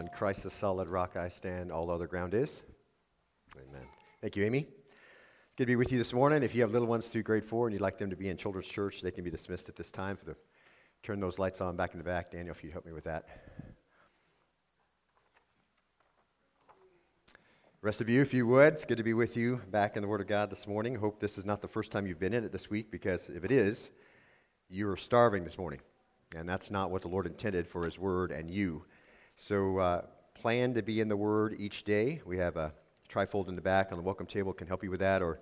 [0.00, 2.62] On Christ the solid rock I stand, all other ground is.
[3.54, 3.86] Amen.
[4.22, 4.66] Thank you, Amy.
[5.58, 6.42] Good to be with you this morning.
[6.42, 8.38] If you have little ones through grade four and you'd like them to be in
[8.38, 10.16] children's church, they can be dismissed at this time.
[10.16, 10.36] For the
[11.02, 13.28] turn those lights on back in the back, Daniel, if you'd help me with that.
[17.82, 20.08] rest of you, if you would, it's good to be with you back in the
[20.08, 20.94] Word of God this morning.
[20.94, 23.44] Hope this is not the first time you've been in it this week, because if
[23.44, 23.90] it is,
[24.70, 25.80] you are starving this morning,
[26.34, 28.86] and that's not what the Lord intended for His Word and you.
[29.42, 30.02] So uh,
[30.34, 32.20] plan to be in the Word each day.
[32.26, 32.74] We have a
[33.08, 35.22] trifold in the back on the welcome table can help you with that.
[35.22, 35.40] Or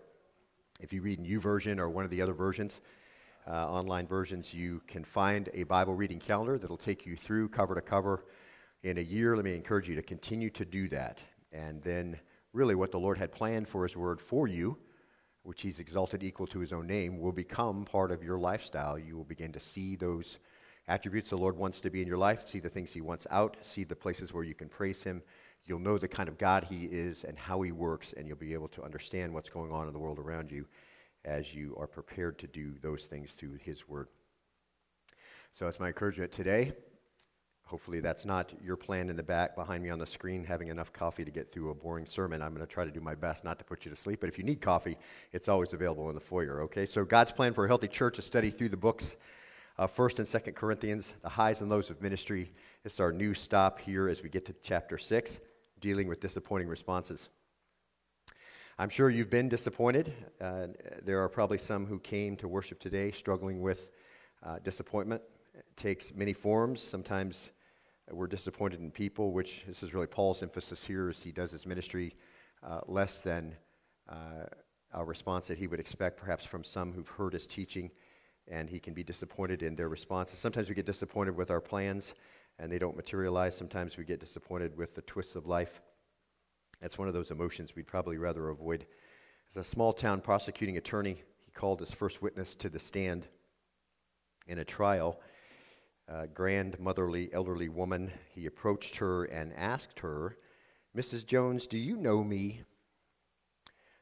[0.80, 2.80] if you read YouVersion or one of the other versions,
[3.48, 7.74] uh, online versions, you can find a Bible reading calendar that'll take you through cover
[7.74, 8.24] to cover
[8.84, 9.34] in a year.
[9.34, 11.18] Let me encourage you to continue to do that.
[11.50, 12.20] And then,
[12.52, 14.78] really, what the Lord had planned for His Word for you,
[15.42, 18.96] which He's exalted equal to His own name, will become part of your lifestyle.
[18.96, 20.38] You will begin to see those
[20.88, 23.56] attributes the Lord wants to be in your life, see the things He wants out,
[23.60, 25.22] see the places where you can praise Him.
[25.66, 28.54] You'll know the kind of God He is and how He works, and you'll be
[28.54, 30.66] able to understand what's going on in the world around you
[31.24, 34.08] as you are prepared to do those things through His Word.
[35.52, 36.72] So that's my encouragement today.
[37.64, 40.90] Hopefully, that's not your plan in the back behind me on the screen, having enough
[40.90, 42.40] coffee to get through a boring sermon.
[42.40, 44.30] I'm going to try to do my best not to put you to sleep, but
[44.30, 44.96] if you need coffee,
[45.32, 46.86] it's always available in the foyer, okay?
[46.86, 49.16] So, God's plan for a healthy church is study through the books
[49.86, 52.50] First and Second Corinthians, the highs and lows of ministry.
[52.84, 55.38] It's our new stop here as we get to chapter six,
[55.78, 57.28] dealing with disappointing responses.
[58.76, 60.12] I'm sure you've been disappointed.
[60.40, 60.68] Uh,
[61.04, 63.88] there are probably some who came to worship today struggling with
[64.44, 65.22] uh, disappointment.
[65.54, 66.82] It takes many forms.
[66.82, 67.52] Sometimes
[68.10, 71.66] we're disappointed in people, which this is really Paul's emphasis here as he does his
[71.66, 72.16] ministry
[72.66, 73.54] uh, less than
[74.08, 74.46] uh,
[74.92, 77.92] a response that he would expect perhaps from some who've heard his teaching
[78.50, 80.38] and he can be disappointed in their responses.
[80.38, 82.14] Sometimes we get disappointed with our plans
[82.58, 83.56] and they don't materialize.
[83.56, 85.80] Sometimes we get disappointed with the twists of life.
[86.80, 88.86] That's one of those emotions we'd probably rather avoid.
[89.50, 93.26] As a small town prosecuting attorney, he called his first witness to the stand
[94.46, 95.20] in a trial.
[96.08, 98.10] A grandmotherly, elderly woman.
[98.34, 100.38] He approached her and asked her,
[100.96, 101.26] Mrs.
[101.26, 102.62] Jones, do you know me?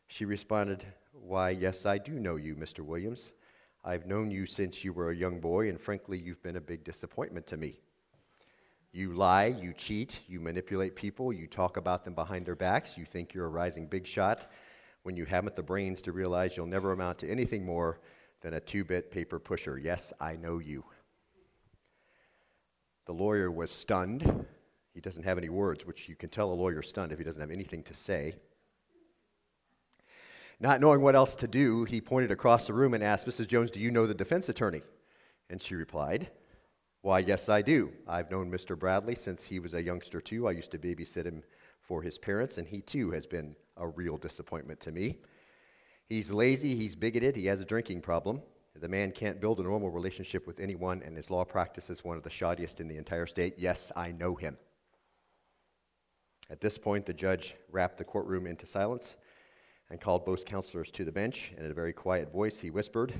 [0.06, 2.80] She responded, Why, yes, I do know you, Mr.
[2.80, 3.32] Williams.
[3.86, 6.82] I've known you since you were a young boy, and frankly, you've been a big
[6.82, 7.78] disappointment to me.
[8.90, 13.04] You lie, you cheat, you manipulate people, you talk about them behind their backs, you
[13.04, 14.50] think you're a rising big shot
[15.04, 18.00] when you haven't the brains to realize you'll never amount to anything more
[18.40, 19.78] than a two bit paper pusher.
[19.78, 20.84] Yes, I know you.
[23.06, 24.46] The lawyer was stunned.
[24.94, 27.40] He doesn't have any words, which you can tell a lawyer stunned if he doesn't
[27.40, 28.34] have anything to say.
[30.58, 33.46] Not knowing what else to do, he pointed across the room and asked, Mrs.
[33.46, 34.82] Jones, do you know the defense attorney?
[35.50, 36.30] And she replied,
[37.02, 37.92] Why, yes, I do.
[38.08, 38.78] I've known Mr.
[38.78, 40.48] Bradley since he was a youngster, too.
[40.48, 41.42] I used to babysit him
[41.82, 45.18] for his parents, and he, too, has been a real disappointment to me.
[46.08, 48.40] He's lazy, he's bigoted, he has a drinking problem.
[48.74, 52.16] The man can't build a normal relationship with anyone, and his law practice is one
[52.16, 53.54] of the shoddiest in the entire state.
[53.58, 54.56] Yes, I know him.
[56.50, 59.16] At this point, the judge wrapped the courtroom into silence
[59.90, 61.52] and called both counselors to the bench.
[61.56, 63.12] And in a very quiet voice, he whispered,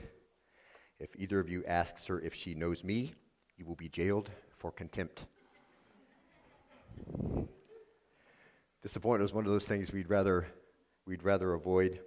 [0.98, 3.14] If either of you asks her if she knows me,
[3.56, 5.26] you will be jailed for contempt.
[8.82, 10.46] Disappointment is one of those things we'd rather,
[11.06, 12.00] we'd rather avoid.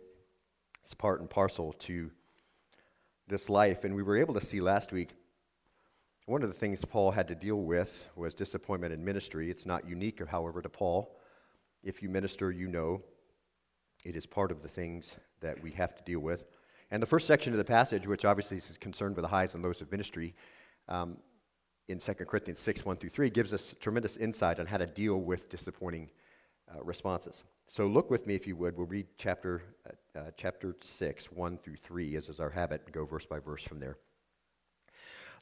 [0.83, 2.11] It's part and parcel to
[3.27, 3.83] this life.
[3.83, 5.09] And we were able to see last week
[6.25, 9.49] one of the things Paul had to deal with was disappointment in ministry.
[9.49, 11.15] It's not unique, however, to Paul.
[11.83, 13.01] If you minister, you know
[14.03, 16.45] it is part of the things that we have to deal with.
[16.91, 19.63] And the first section of the passage, which obviously is concerned with the highs and
[19.63, 20.33] lows of ministry,
[20.87, 21.17] um,
[21.87, 25.17] in 2 Corinthians 6 1 through 3, gives us tremendous insight on how to deal
[25.17, 26.09] with disappointing
[26.71, 27.43] uh, responses.
[27.67, 28.77] So look with me, if you would.
[28.77, 32.93] We'll read chapter, uh, uh, chapter 6, 1 through 3, as is our habit, and
[32.93, 33.97] go verse by verse from there.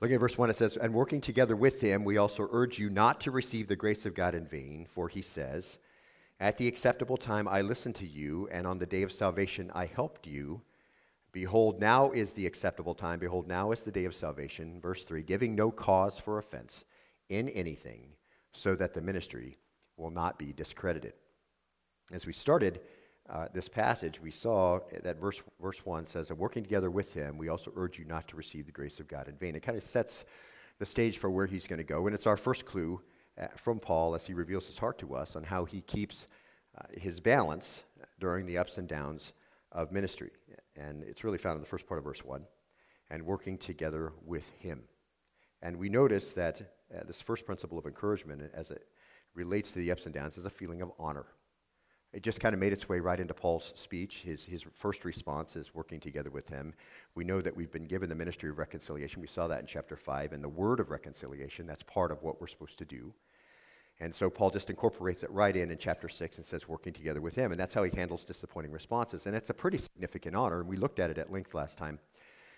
[0.01, 2.89] Looking at verse 1, it says, And working together with him, we also urge you
[2.89, 5.79] not to receive the grace of God in vain, for he says,
[6.39, 9.85] at the acceptable time I listened to you, and on the day of salvation I
[9.85, 10.61] helped you.
[11.31, 13.19] Behold, now is the acceptable time.
[13.19, 14.79] Behold, now is the day of salvation.
[14.81, 16.85] Verse 3 giving no cause for offense
[17.29, 18.13] in anything,
[18.53, 19.57] so that the ministry
[19.97, 21.13] will not be discredited.
[22.11, 22.79] As we started
[23.29, 27.37] uh, this passage, we saw that verse, verse 1 says, And working together with him,
[27.37, 29.55] we also urge you not to receive the grace of God in vain.
[29.55, 30.23] It kind of sets
[30.79, 33.01] the stage for where he's going to go, and it's our first clue
[33.55, 36.27] from Paul as he reveals his heart to us on how he keeps
[36.77, 37.83] uh, his balance
[38.19, 39.33] during the ups and downs
[39.71, 40.31] of ministry.
[40.75, 42.43] And it's really found in the first part of verse 1
[43.09, 44.83] and working together with him.
[45.61, 46.61] And we notice that
[46.93, 48.87] uh, this first principle of encouragement, as it
[49.33, 51.25] relates to the ups and downs is a feeling of honor.
[52.13, 54.21] It just kind of made its way right into Paul's speech.
[54.23, 56.73] His, his first response is working together with him.
[57.15, 59.21] We know that we've been given the ministry of reconciliation.
[59.21, 60.33] We saw that in chapter 5.
[60.33, 63.13] And the word of reconciliation, that's part of what we're supposed to do.
[63.99, 67.19] And so Paul just incorporates it right in in chapter 6 and says, working together
[67.19, 67.51] with him.
[67.51, 69.25] And that's how he handles disappointing responses.
[69.25, 70.59] And it's a pretty significant honor.
[70.59, 71.99] And we looked at it at length last time.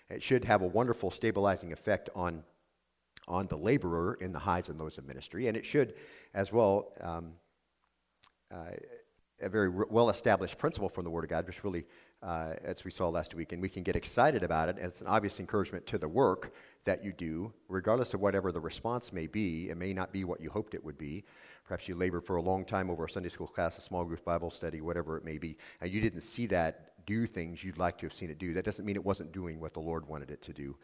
[0.10, 2.44] It should have a wonderful stabilizing effect on,
[3.28, 5.48] on the laborer in the highs and lows of ministry.
[5.48, 5.94] And it should
[6.34, 7.34] as well, um,
[8.52, 8.72] uh,
[9.42, 11.86] a very well established principle from the Word of God, which really,
[12.22, 14.78] uh, as we saw last week, and we can get excited about it.
[14.78, 16.54] And it's an obvious encouragement to the work
[16.84, 19.70] that you do, regardless of whatever the response may be.
[19.70, 21.24] It may not be what you hoped it would be.
[21.66, 24.26] Perhaps you labored for a long time over a Sunday school class, a small group
[24.26, 27.98] Bible study, whatever it may be, and you didn't see that do things you'd like
[28.00, 28.54] to have seen it do.
[28.54, 30.76] That doesn't mean it wasn't doing what the Lord wanted it to do.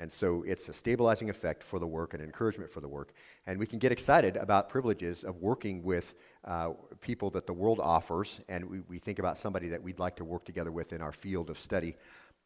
[0.00, 3.12] And so it's a stabilizing effect for the work and encouragement for the work.
[3.46, 6.14] And we can get excited about privileges of working with
[6.44, 8.40] uh, people that the world offers.
[8.48, 11.10] And we, we think about somebody that we'd like to work together with in our
[11.10, 11.96] field of study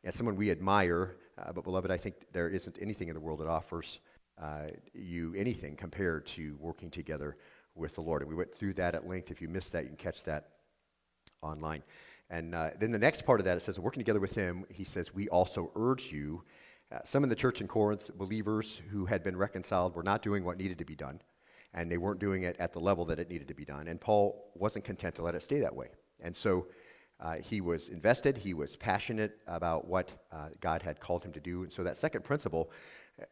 [0.03, 1.17] as someone we admire.
[1.37, 4.01] Uh, but, beloved, I think there isn't anything in the world that offers
[4.41, 7.37] uh, you anything compared to working together
[7.75, 8.23] with the Lord.
[8.23, 9.31] And we went through that at length.
[9.31, 10.49] If you missed that, you can catch that
[11.43, 11.83] online.
[12.31, 14.85] And uh, then the next part of that, it says, working together with him, he
[14.85, 16.43] says, we also urge you.
[16.93, 20.45] Uh, some in the church in Corinth, believers who had been reconciled, were not doing
[20.45, 21.21] what needed to be done,
[21.73, 23.89] and they weren't doing it at the level that it needed to be done.
[23.89, 25.89] And Paul wasn't content to let it stay that way.
[26.21, 26.67] And so
[27.21, 31.41] uh, he was invested, he was passionate about what uh, God had called him to
[31.41, 31.63] do.
[31.63, 32.71] And so, that second principle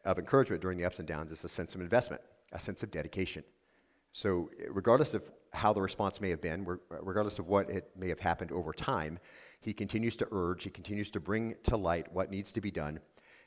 [0.05, 2.23] of encouragement during the ups and downs is a sense of investment,
[2.53, 3.43] a sense of dedication.
[4.13, 5.23] So, regardless of
[5.53, 9.19] how the response may have been, regardless of what it may have happened over time,
[9.61, 13.01] he continues to urge, he continues to bring to light what needs to be done.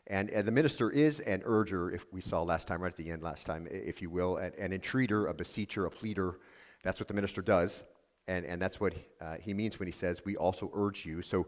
[0.08, 3.10] And, and the minister is an urger, if we saw last time, right at the
[3.10, 6.40] end last time, if you will, an, an entreater, a beseecher, a pleader.
[6.84, 7.86] That's what the minister does.
[8.28, 11.22] And, and that's what uh, he means when he says, We also urge you.
[11.22, 11.48] So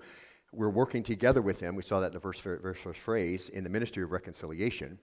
[0.51, 1.75] we're working together with him.
[1.75, 4.99] We saw that in the first, verse, first phrase in the ministry of reconciliation.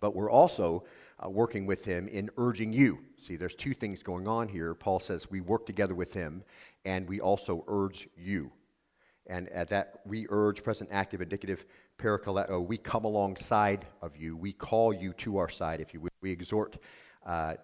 [0.00, 0.84] But we're also
[1.24, 2.98] uh, working with him in urging you.
[3.20, 4.74] See, there's two things going on here.
[4.74, 6.42] Paul says we work together with him,
[6.84, 8.50] and we also urge you.
[9.26, 11.64] And at that, we urge, present active, indicative,
[12.02, 14.36] parakaleo, we come alongside of you.
[14.36, 16.10] We call you to our side, if you will.
[16.20, 16.78] We exhort
[17.24, 17.54] uh,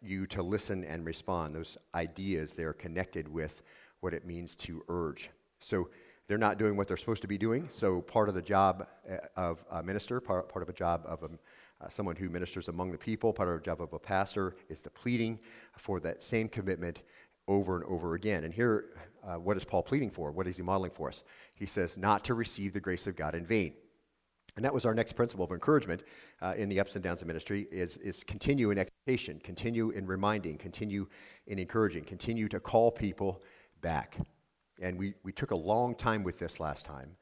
[0.00, 1.54] you to listen and respond.
[1.54, 3.62] Those ideas, they're connected with
[4.00, 5.30] what it means to urge.
[5.58, 5.88] So
[6.28, 7.68] they're not doing what they're supposed to be doing.
[7.72, 11.24] So part of the job uh, of a minister, part, part of a job of
[11.24, 14.54] a, uh, someone who ministers among the people, part of the job of a pastor
[14.68, 15.40] is the pleading
[15.76, 17.02] for that same commitment
[17.48, 18.44] over and over again.
[18.44, 18.86] And here,
[19.26, 20.30] uh, what is Paul pleading for?
[20.30, 21.22] What is he modeling for us?
[21.54, 23.74] He says, not to receive the grace of God in vain.
[24.56, 26.02] And that was our next principle of encouragement
[26.40, 30.06] uh, in the ups and downs of ministry is, is continue in exhortation, continue in
[30.06, 31.08] reminding, continue
[31.48, 33.42] in encouraging, continue to call people
[33.80, 34.16] back.
[34.80, 37.16] And we, we took a long time with this last time.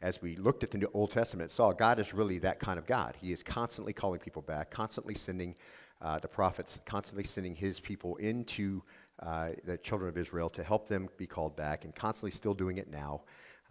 [0.00, 2.86] As we looked at the New Old Testament, saw God is really that kind of
[2.86, 3.16] God.
[3.20, 5.56] He is constantly calling people back, constantly sending
[6.00, 8.82] uh, the prophets, constantly sending his people into
[9.22, 12.78] uh, the children of Israel to help them be called back, and constantly still doing
[12.78, 13.22] it now.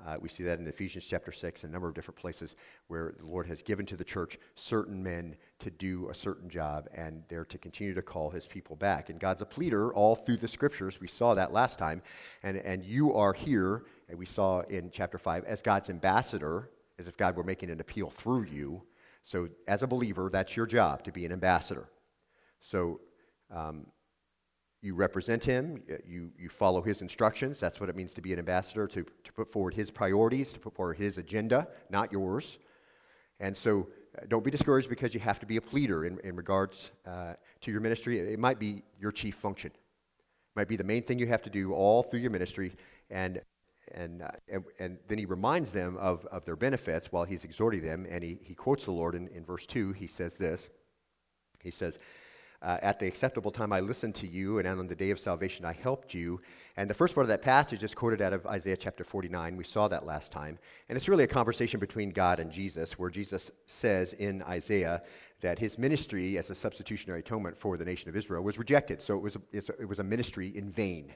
[0.05, 2.55] Uh, we see that in Ephesians chapter 6 a number of different places
[2.87, 6.87] where the Lord has given to the church certain men to do a certain job,
[6.93, 9.09] and they're to continue to call his people back.
[9.09, 11.01] And God's a pleader all through the scriptures.
[11.01, 12.03] We saw that last time.
[12.43, 16.69] And, and you are here, and we saw in chapter 5, as God's ambassador,
[16.99, 18.83] as if God were making an appeal through you.
[19.23, 21.89] So, as a believer, that's your job to be an ambassador.
[22.61, 23.01] So,
[23.53, 23.87] um,
[24.87, 27.59] you represent him, you, you follow his instructions.
[27.59, 30.59] That's what it means to be an ambassador, to, to put forward his priorities, to
[30.59, 32.57] put forward his agenda, not yours.
[33.41, 36.37] And so uh, don't be discouraged because you have to be a pleader in, in
[36.37, 38.17] regards uh, to your ministry.
[38.17, 41.49] It might be your chief function, it might be the main thing you have to
[41.49, 42.73] do all through your ministry.
[43.09, 43.41] And,
[43.93, 47.81] and, uh, and, and, then he reminds them of, of their benefits while he's exhorting
[47.81, 48.05] them.
[48.09, 49.91] And he, he quotes the Lord in, in verse 2.
[49.91, 50.69] He says this
[51.61, 51.99] He says,
[52.61, 55.65] uh, at the acceptable time I listened to you, and on the day of salvation
[55.65, 56.41] I helped you.
[56.75, 59.55] And the first part of that passage is quoted out of Isaiah chapter 49.
[59.55, 60.57] We saw that last time.
[60.89, 65.03] And it's really a conversation between God and Jesus, where Jesus says in Isaiah
[65.41, 69.01] that his ministry as a substitutionary atonement for the nation of Israel was rejected.
[69.01, 69.41] So it was a,
[69.79, 71.13] it was a ministry in vain.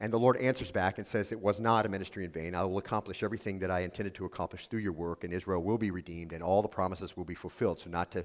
[0.00, 2.54] And the Lord answers back and says, It was not a ministry in vain.
[2.54, 5.78] I will accomplish everything that I intended to accomplish through your work, and Israel will
[5.78, 7.80] be redeemed, and all the promises will be fulfilled.
[7.80, 8.24] So, not to,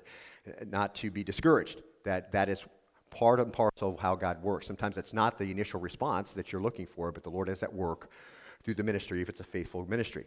[0.67, 2.65] not to be discouraged that that is
[3.10, 4.67] part and parcel of how God works.
[4.67, 7.74] Sometimes it's not the initial response that you're looking for, but the Lord is at
[7.74, 8.10] work
[8.63, 10.25] through the ministry if it's a faithful ministry.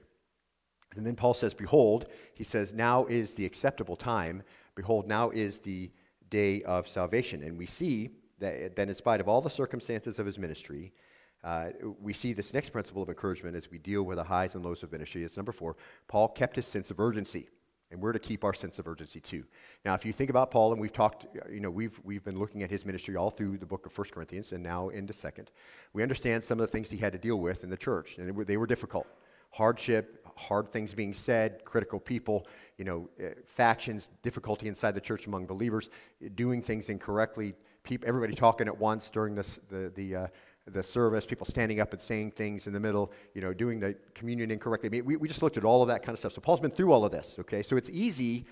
[0.95, 4.43] And then Paul says, Behold, he says, now is the acceptable time.
[4.75, 5.91] Behold, now is the
[6.31, 7.43] day of salvation.
[7.43, 10.93] And we see that, that in spite of all the circumstances of his ministry,
[11.45, 14.65] uh, we see this next principle of encouragement as we deal with the highs and
[14.65, 15.23] lows of ministry.
[15.23, 15.77] It's number four.
[16.09, 17.49] Paul kept his sense of urgency,
[17.91, 19.45] and we're to keep our sense of urgency too.
[19.85, 22.63] Now, if you think about Paul, and we've talked, you know, we've, we've been looking
[22.63, 25.49] at his ministry all through the book of 1 Corinthians and now into 2nd,
[25.93, 28.27] we understand some of the things he had to deal with in the church, and
[28.27, 29.07] they were, they were difficult.
[29.51, 35.27] Hardship, hard things being said, critical people, you know, uh, factions, difficulty inside the church
[35.27, 35.89] among believers,
[36.35, 40.27] doing things incorrectly, people, everybody talking at once during this, the, the, uh,
[40.67, 43.95] the service, people standing up and saying things in the middle, you know, doing the
[44.15, 44.89] communion incorrectly.
[44.89, 46.33] I mean, We, we just looked at all of that kind of stuff.
[46.33, 47.63] So Paul's been through all of this, okay?
[47.63, 48.47] So it's easy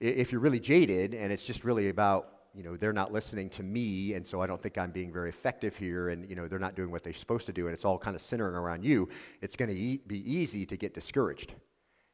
[0.00, 3.62] if you're really jaded and it's just really about, you know, they're not listening to
[3.62, 6.58] me and so I don't think I'm being very effective here and, you know, they're
[6.58, 9.08] not doing what they're supposed to do and it's all kind of centering around you.
[9.40, 11.54] It's going to e- be easy to get discouraged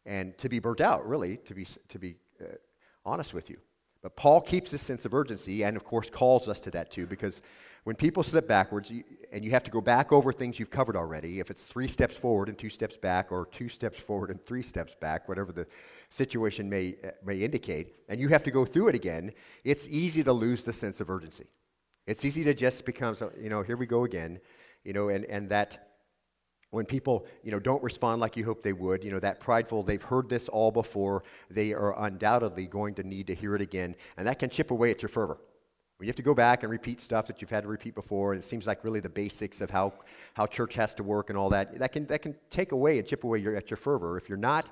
[0.06, 2.54] and to be burnt out, really, to be, to be uh,
[3.04, 3.58] honest with you.
[4.02, 7.06] But Paul keeps this sense of urgency and, of course, calls us to that too
[7.06, 7.40] because
[7.84, 8.92] when people slip backwards,
[9.32, 12.16] and you have to go back over things you've covered already, if it's three steps
[12.16, 15.66] forward and two steps back, or two steps forward and three steps back, whatever the
[16.08, 19.32] situation may, uh, may indicate, and you have to go through it again,
[19.64, 21.46] it's easy to lose the sense of urgency.
[22.06, 24.38] It's easy to just become, you know, here we go again,
[24.84, 25.91] you know, and, and that
[26.72, 29.82] when people, you know, don't respond like you hope they would, you know, that prideful,
[29.82, 33.94] they've heard this all before, they are undoubtedly going to need to hear it again,
[34.16, 35.38] and that can chip away at your fervor.
[35.98, 38.32] When you have to go back and repeat stuff that you've had to repeat before,
[38.32, 39.92] and it seems like really the basics of how,
[40.34, 43.06] how church has to work and all that, that can, that can take away and
[43.06, 44.16] chip away your, at your fervor.
[44.16, 44.70] If you're not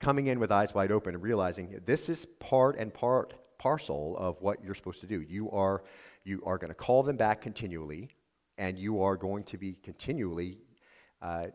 [0.00, 4.40] coming in with eyes wide open and realizing this is part and part parcel of
[4.40, 5.20] what you're supposed to do.
[5.20, 5.82] You are,
[6.24, 8.10] you are going to call them back continually,
[8.56, 10.58] and you are going to be continually,
[11.24, 11.46] uh,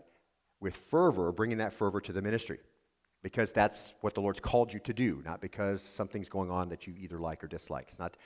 [0.59, 2.59] with fervor, bringing that fervor to the ministry.
[3.21, 6.87] Because that's what the Lord's called you to do, not because something's going on that
[6.87, 7.87] you either like or dislike.
[7.89, 8.17] It's not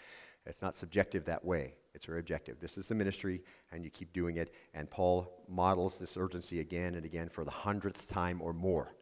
[0.45, 2.59] it's not subjective that way, it's very objective.
[2.59, 4.53] This is the ministry, and you keep doing it.
[4.73, 8.93] And Paul models this urgency again and again for the hundredth time or more.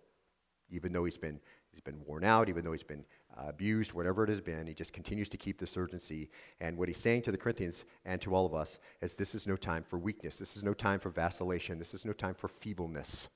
[0.69, 1.39] Even though he's been,
[1.71, 3.03] he's been worn out, even though he's been
[3.37, 6.29] uh, abused, whatever it has been, he just continues to keep this urgency.
[6.59, 9.47] And what he's saying to the Corinthians and to all of us is this is
[9.47, 10.37] no time for weakness.
[10.37, 11.79] This is no time for vacillation.
[11.79, 13.29] This is no time for feebleness.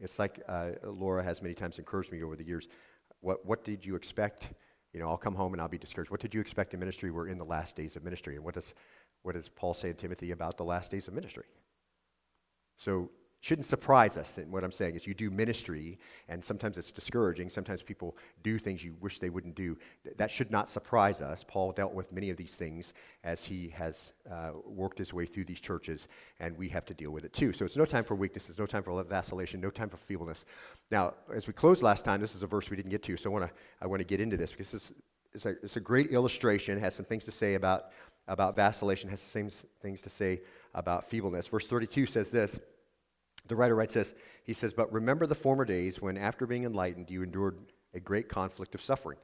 [0.00, 2.68] It's like uh, Laura has many times encouraged me over the years.
[3.20, 4.52] What, what did you expect
[4.92, 6.10] you know, I'll come home and I'll be discouraged.
[6.10, 7.10] What did you expect in ministry?
[7.10, 8.36] We're in the last days of ministry.
[8.36, 8.74] And what does,
[9.22, 11.46] what does Paul say in Timothy about the last days of ministry?
[12.76, 13.10] So
[13.42, 17.50] shouldn't surprise us in what I'm saying is you do ministry, and sometimes it's discouraging.
[17.50, 19.76] Sometimes people do things you wish they wouldn't do.
[20.16, 21.44] That should not surprise us.
[21.46, 22.94] Paul dealt with many of these things
[23.24, 26.06] as he has uh, worked his way through these churches,
[26.38, 27.52] and we have to deal with it too.
[27.52, 30.46] So it's no time for weakness, it's no time for vacillation, no time for feebleness.
[30.92, 33.28] Now, as we closed last time, this is a verse we didn't get to, so
[33.28, 34.92] I want to I wanna get into this because this
[35.34, 37.86] is a, it's a great illustration, has some things to say about,
[38.28, 40.42] about vacillation, has the same things to say
[40.74, 41.48] about feebleness.
[41.48, 42.60] Verse 32 says this.
[43.46, 47.10] The writer writes this He says, But remember the former days when, after being enlightened,
[47.10, 47.58] you endured
[47.94, 49.18] a great conflict of suffering,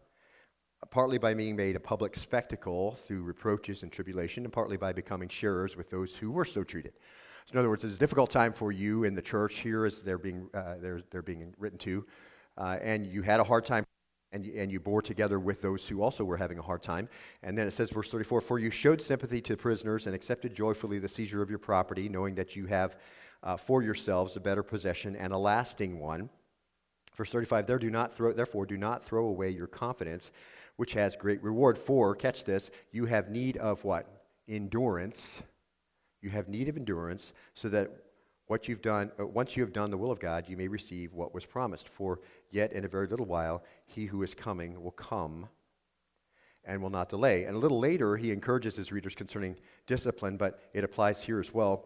[0.90, 5.28] partly by being made a public spectacle through reproaches and tribulation, and partly by becoming
[5.28, 6.92] sharers with those who were so treated.
[7.46, 10.02] So, in other words, it's a difficult time for you in the church here as
[10.02, 12.04] they're being, uh, they're, they're being written to,
[12.58, 13.84] uh, and you had a hard time.
[14.30, 17.08] And, and you bore together with those who also were having a hard time.
[17.42, 20.98] And then it says, verse 34 For you showed sympathy to prisoners and accepted joyfully
[20.98, 22.96] the seizure of your property, knowing that you have
[23.42, 26.28] uh, for yourselves a better possession and a lasting one.
[27.16, 30.32] Verse 35 there do not throw, Therefore, do not throw away your confidence,
[30.76, 31.76] which has great reward.
[31.76, 34.06] For, catch this, you have need of what?
[34.48, 35.42] Endurance.
[36.22, 37.90] You have need of endurance, so that
[38.48, 41.12] what you've done, uh, once you have done the will of God, you may receive
[41.12, 41.88] what was promised.
[41.88, 45.48] For yet in a very little while, he who is coming will come
[46.64, 47.44] and will not delay.
[47.44, 51.52] And a little later, he encourages his readers concerning discipline, but it applies here as
[51.52, 51.84] well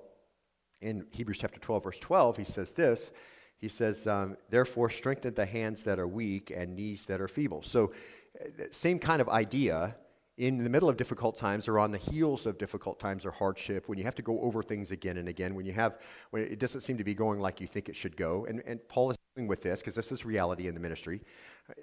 [0.83, 3.12] in Hebrews chapter 12, verse 12, he says this.
[3.59, 7.62] He says, um, Therefore, strengthen the hands that are weak and knees that are feeble.
[7.62, 7.93] So,
[8.41, 9.97] uh, same kind of idea.
[10.39, 13.89] In the middle of difficult times or on the heels of difficult times or hardship,
[13.89, 15.99] when you have to go over things again and again, when you have,
[16.31, 18.81] when it doesn't seem to be going like you think it should go, and, and
[18.89, 21.21] Paul is dealing with this because this is reality in the ministry.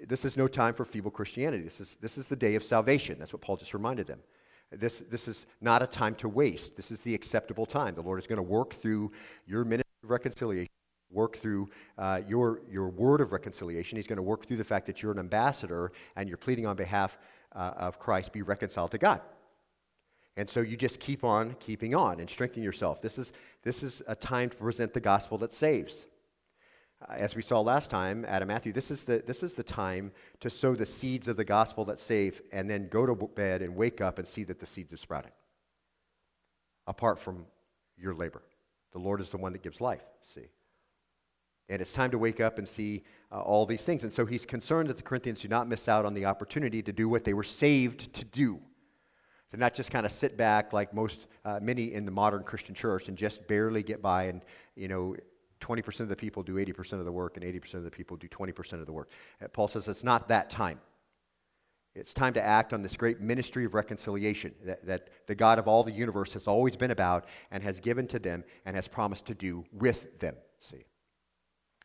[0.06, 1.62] This is no time for feeble Christianity.
[1.62, 3.18] This is, this is the day of salvation.
[3.20, 4.20] That's what Paul just reminded them.
[4.72, 6.76] This, this is not a time to waste.
[6.76, 7.94] This is the acceptable time.
[7.94, 9.10] The Lord is going to work through
[9.46, 10.70] your ministry of reconciliation,
[11.10, 13.96] work through uh, your, your word of reconciliation.
[13.96, 16.76] He's going to work through the fact that you're an ambassador and you're pleading on
[16.76, 17.18] behalf
[17.52, 19.20] uh, of Christ, be reconciled to God.
[20.36, 23.02] And so you just keep on keeping on and strengthen yourself.
[23.02, 23.32] This is,
[23.64, 26.06] this is a time to present the gospel that saves.
[27.08, 30.12] Uh, as we saw last time, Adam Matthew, this is, the, this is the time
[30.40, 33.74] to sow the seeds of the gospel that save and then go to bed and
[33.74, 35.32] wake up and see that the seeds have sprouted.
[36.86, 37.46] apart from
[37.96, 38.42] your labor.
[38.92, 40.02] The Lord is the one that gives life,
[40.34, 40.48] see.
[41.68, 44.02] And it's time to wake up and see uh, all these things.
[44.02, 46.92] And so he's concerned that the Corinthians do not miss out on the opportunity to
[46.92, 48.60] do what they were saved to do.
[49.52, 52.74] To not just kind of sit back like most, uh, many in the modern Christian
[52.74, 54.42] church and just barely get by and,
[54.74, 55.14] you know,
[55.60, 58.28] 20% of the people do 80% of the work and 80% of the people do
[58.28, 59.10] 20% of the work.
[59.42, 60.80] Uh, Paul says it's not that time.
[61.94, 65.66] It's time to act on this great ministry of reconciliation that, that, the God of
[65.66, 69.26] all the universe has always been about and has given to them and has promised
[69.26, 70.36] to do with them.
[70.60, 70.84] See?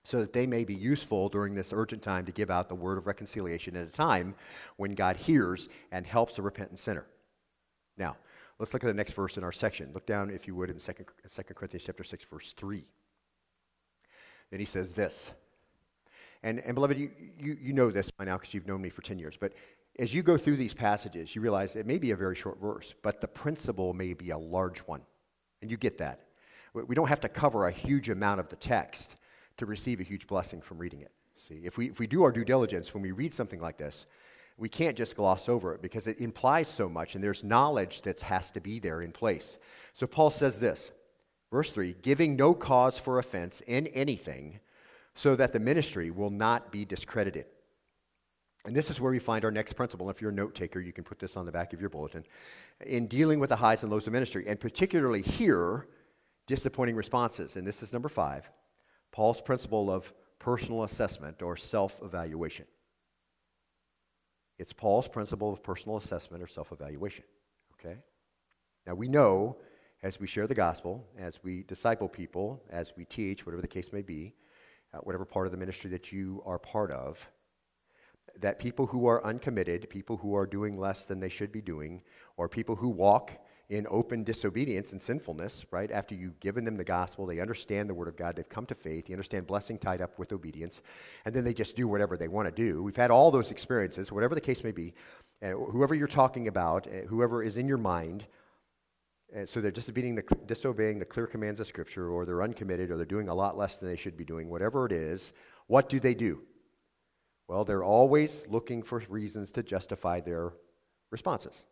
[0.04, 3.00] So that they may be useful during this urgent time to give out the word
[3.00, 4.36] of reconciliation at a time
[4.78, 7.08] when God hears and helps a repentant sinner.
[7.98, 8.16] Now,
[8.60, 9.92] let's look at the next verse in our section.
[9.94, 12.86] Look down, if you would, in 2, 2 Corinthians chapter 6, verse 3.
[14.56, 15.34] Then he says this.
[16.42, 19.02] And, and beloved, you, you, you know this by now because you've known me for
[19.02, 19.52] 10 years, but
[20.00, 22.96] as you go through these passages, you realize it may be a very short verse,
[23.02, 25.02] but the principle may be a large one.
[25.62, 26.22] And you get that.
[26.74, 29.18] We don't have to cover a huge amount of the text
[29.58, 31.12] to receive a huge blessing from reading it.
[31.36, 34.06] See, if we, if we do our due diligence when we read something like this,
[34.58, 38.22] we can't just gloss over it because it implies so much and there's knowledge that
[38.22, 39.60] has to be there in place.
[39.96, 40.94] So Paul says this,
[41.56, 44.60] verse 3 giving no cause for offense in anything,
[45.14, 47.46] so that the ministry will not be discredited.
[48.66, 50.10] And this is where we find our next principle.
[50.10, 52.26] If you're a note taker, you can put this on the back of your bulletin.
[52.86, 55.88] In dealing with the highs and lows of ministry, and particularly here,
[56.46, 57.56] disappointing responses.
[57.56, 58.50] And this is number five
[59.14, 62.66] Paul's principle of personal assessment or self evaluation.
[64.60, 67.24] It's Paul's principle of personal assessment or self evaluation.
[67.80, 67.98] Okay?
[68.86, 69.58] Now we know
[70.06, 73.92] as we share the gospel, as we disciple people, as we teach, whatever the case
[73.92, 74.36] may be,
[74.94, 77.28] uh, whatever part of the ministry that you are part of,
[78.40, 82.04] that people who are uncommitted, people who are doing less than they should be doing,
[82.38, 83.32] or people who walk
[83.70, 85.90] in open disobedience and sinfulness, right?
[85.90, 88.76] After you've given them the gospel, they understand the word of God, they've come to
[88.76, 90.84] faith, they understand blessing tied up with obedience,
[91.26, 92.84] and then they just do whatever they want to do.
[92.84, 94.94] We've had all those experiences, whatever the case may be,
[95.42, 98.28] and whoever you're talking about, eh, whoever is in your mind,
[99.36, 102.90] and eh, so they're disobeying the, disobeying the clear commands of Scripture, or they're uncommitted,
[102.90, 105.34] or they're doing a lot less than they should be doing, whatever it is,
[105.68, 106.42] what do they do?
[107.48, 110.54] Well, they're always looking for reasons to justify their
[111.12, 111.66] responses.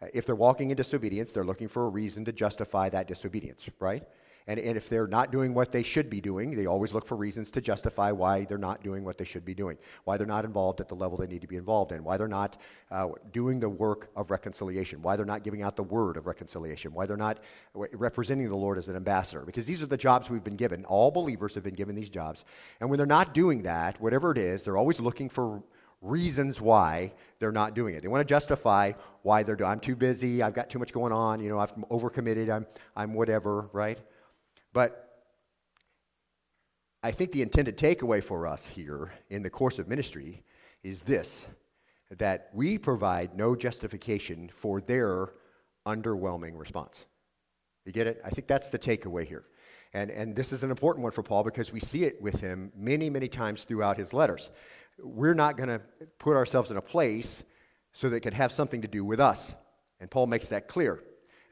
[0.00, 3.68] Uh, if they're walking in disobedience, they're looking for a reason to justify that disobedience,
[3.80, 4.04] right?
[4.46, 7.16] And, and if they're not doing what they should be doing, they always look for
[7.16, 10.44] reasons to justify why they're not doing what they should be doing, why they're not
[10.44, 12.56] involved at the level they need to be involved in, why they're not
[12.90, 16.92] uh, doing the work of reconciliation, why they're not giving out the word of reconciliation,
[16.92, 17.38] why they're not
[17.74, 19.42] representing the Lord as an ambassador.
[19.42, 20.84] Because these are the jobs we've been given.
[20.86, 22.44] All believers have been given these jobs.
[22.80, 25.62] And when they're not doing that, whatever it is, they're always looking for
[26.02, 28.02] reasons why they're not doing it.
[28.02, 31.12] They want to justify why they're doing I'm too busy, I've got too much going
[31.12, 33.98] on, you know, I'm overcommitted, I'm, I'm whatever, right?
[34.72, 35.02] But
[37.02, 40.42] I think the intended takeaway for us here in the course of ministry
[40.82, 41.46] is this
[42.18, 45.32] that we provide no justification for their
[45.86, 47.06] underwhelming response.
[47.86, 48.20] You get it?
[48.24, 49.44] I think that's the takeaway here.
[49.94, 52.70] And, and this is an important one for Paul because we see it with him
[52.76, 54.50] many, many times throughout his letters.
[54.98, 55.80] We're not going to
[56.18, 57.44] put ourselves in a place
[57.92, 59.54] so that it could have something to do with us.
[60.00, 61.02] And Paul makes that clear.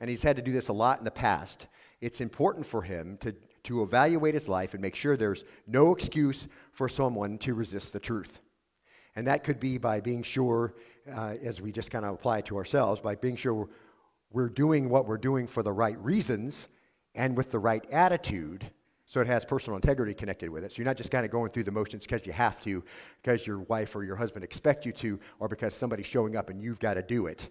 [0.00, 1.66] And he's had to do this a lot in the past
[2.00, 3.34] it's important for him to,
[3.64, 8.00] to evaluate his life and make sure there's no excuse for someone to resist the
[8.00, 8.40] truth.
[9.16, 10.74] And that could be by being sure,
[11.12, 13.66] uh, as we just kind of apply it to ourselves, by being sure we're,
[14.32, 16.68] we're doing what we're doing for the right reasons
[17.14, 18.70] and with the right attitude
[19.10, 20.70] so it has personal integrity connected with it.
[20.70, 22.84] So you're not just kind of going through the motions because you have to,
[23.20, 26.62] because your wife or your husband expect you to, or because somebody's showing up and
[26.62, 27.50] you've got to do it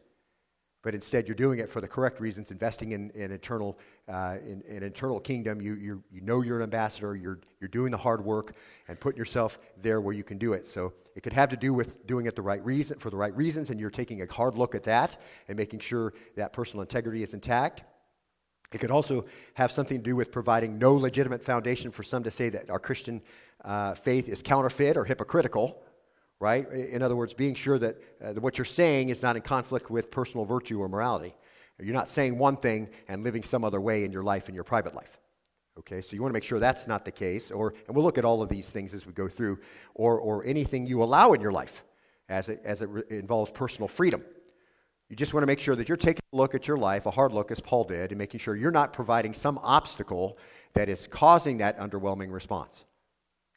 [0.81, 4.61] but instead you're doing it for the correct reasons, investing in, in eternal, uh, in,
[4.67, 5.61] in eternal kingdom.
[5.61, 8.55] You, you, you know you're an ambassador, you're, you're doing the hard work
[8.87, 10.67] and putting yourself there where you can do it.
[10.67, 13.35] So it could have to do with doing it the right reason, for the right
[13.35, 17.23] reasons, and you're taking a hard look at that and making sure that personal integrity
[17.23, 17.83] is intact.
[18.71, 22.31] It could also have something to do with providing no legitimate foundation for some to
[22.31, 23.21] say that our Christian
[23.65, 25.81] uh, faith is counterfeit or hypocritical
[26.39, 26.69] right?
[26.71, 29.89] In other words, being sure that, uh, that what you're saying is not in conflict
[29.89, 31.35] with personal virtue or morality.
[31.81, 34.63] You're not saying one thing and living some other way in your life, in your
[34.63, 35.17] private life.
[35.77, 38.17] Okay, so you want to make sure that's not the case, or, and we'll look
[38.17, 39.59] at all of these things as we go through,
[39.95, 41.83] or, or anything you allow in your life
[42.27, 44.21] as it, as it re- involves personal freedom.
[45.07, 47.11] You just want to make sure that you're taking a look at your life, a
[47.11, 50.37] hard look, as Paul did, and making sure you're not providing some obstacle
[50.73, 52.85] that is causing that underwhelming response.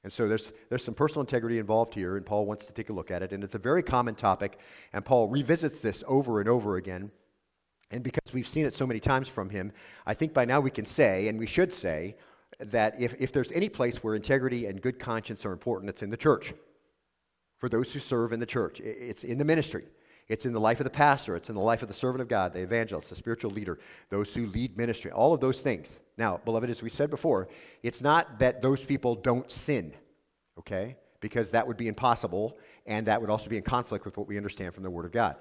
[0.04, 2.92] And so there's, there's some personal integrity involved here, and Paul wants to take a
[2.92, 3.32] look at it.
[3.32, 4.58] And it's a very common topic,
[4.92, 7.10] and Paul revisits this over and over again
[7.92, 9.72] And because we've seen it so many times from him,
[10.06, 12.16] I think by now we can say, and we should say,
[12.58, 16.10] that if, if there's any place where integrity and good conscience are important, it's in
[16.10, 16.54] the church.
[17.58, 19.84] For those who serve in the church, it's in the ministry.
[20.32, 21.36] It's in the life of the pastor.
[21.36, 24.32] It's in the life of the servant of God, the evangelist, the spiritual leader, those
[24.32, 26.00] who lead ministry, all of those things.
[26.16, 27.48] Now, beloved, as we said before,
[27.82, 29.92] it's not that those people don't sin,
[30.58, 30.96] okay?
[31.20, 34.38] Because that would be impossible, and that would also be in conflict with what we
[34.38, 35.36] understand from the Word of God.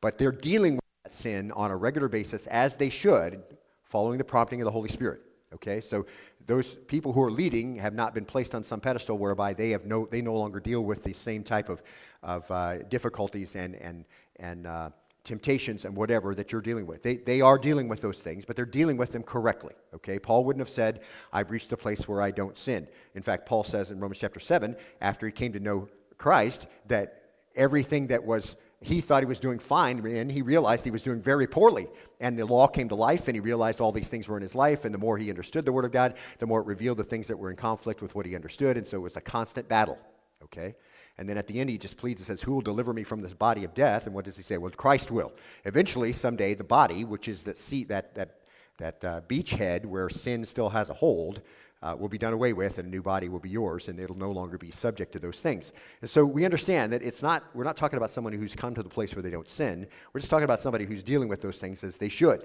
[0.00, 3.42] But they're dealing with that sin on a regular basis, as they should,
[3.82, 5.22] following the prompting of the Holy Spirit.
[5.52, 6.06] Okay, so
[6.46, 9.84] those people who are leading have not been placed on some pedestal whereby they have
[9.84, 11.82] no they no longer deal with the same type of
[12.22, 14.04] of uh, difficulties and and
[14.40, 14.90] and uh,
[15.22, 17.02] temptations and whatever that you're dealing with.
[17.02, 19.74] They they are dealing with those things, but they're dealing with them correctly.
[19.94, 21.00] Okay, Paul wouldn't have said,
[21.32, 24.40] "I've reached a place where I don't sin." In fact, Paul says in Romans chapter
[24.40, 27.22] seven, after he came to know Christ, that
[27.54, 31.20] everything that was he thought he was doing fine, and he realized he was doing
[31.20, 31.86] very poorly.
[32.18, 34.54] And the law came to life, and he realized all these things were in his
[34.54, 34.86] life.
[34.86, 37.26] And the more he understood the Word of God, the more it revealed the things
[37.26, 38.78] that were in conflict with what he understood.
[38.78, 39.98] And so it was a constant battle,
[40.44, 40.74] okay?
[41.20, 43.20] And then at the end, he just pleads and says, Who will deliver me from
[43.20, 44.06] this body of death?
[44.06, 44.56] And what does he say?
[44.56, 45.34] Well, Christ will.
[45.66, 48.38] Eventually, someday, the body, which is that seat, that, that,
[48.78, 51.42] that uh, beachhead where sin still has a hold,
[51.82, 54.16] uh, will be done away with and a new body will be yours and it'll
[54.16, 57.64] no longer be subject to those things and so we understand that it's not we're
[57.64, 60.30] not talking about someone who's come to the place where they don't sin we're just
[60.30, 62.44] talking about somebody who's dealing with those things as they should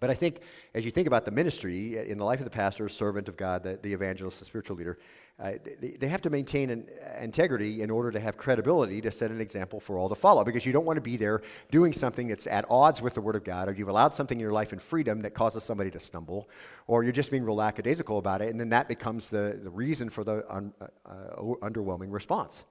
[0.00, 0.40] but I think
[0.74, 3.62] as you think about the ministry in the life of the pastor, servant of God,
[3.62, 4.98] the, the evangelist, the spiritual leader,
[5.38, 6.86] uh, they, they, have to maintain an
[7.18, 10.44] integrity in order to have credibility to set an example for all to follow.
[10.44, 13.36] Because you don't want to be there doing something that's at odds with the Word
[13.36, 16.00] of God, or you've allowed something in your life in freedom that causes somebody to
[16.00, 16.50] stumble,
[16.86, 20.10] or you're just being real lackadaisical about it, and then that becomes the, the reason
[20.10, 22.64] for the un, uh, uh underwhelming response.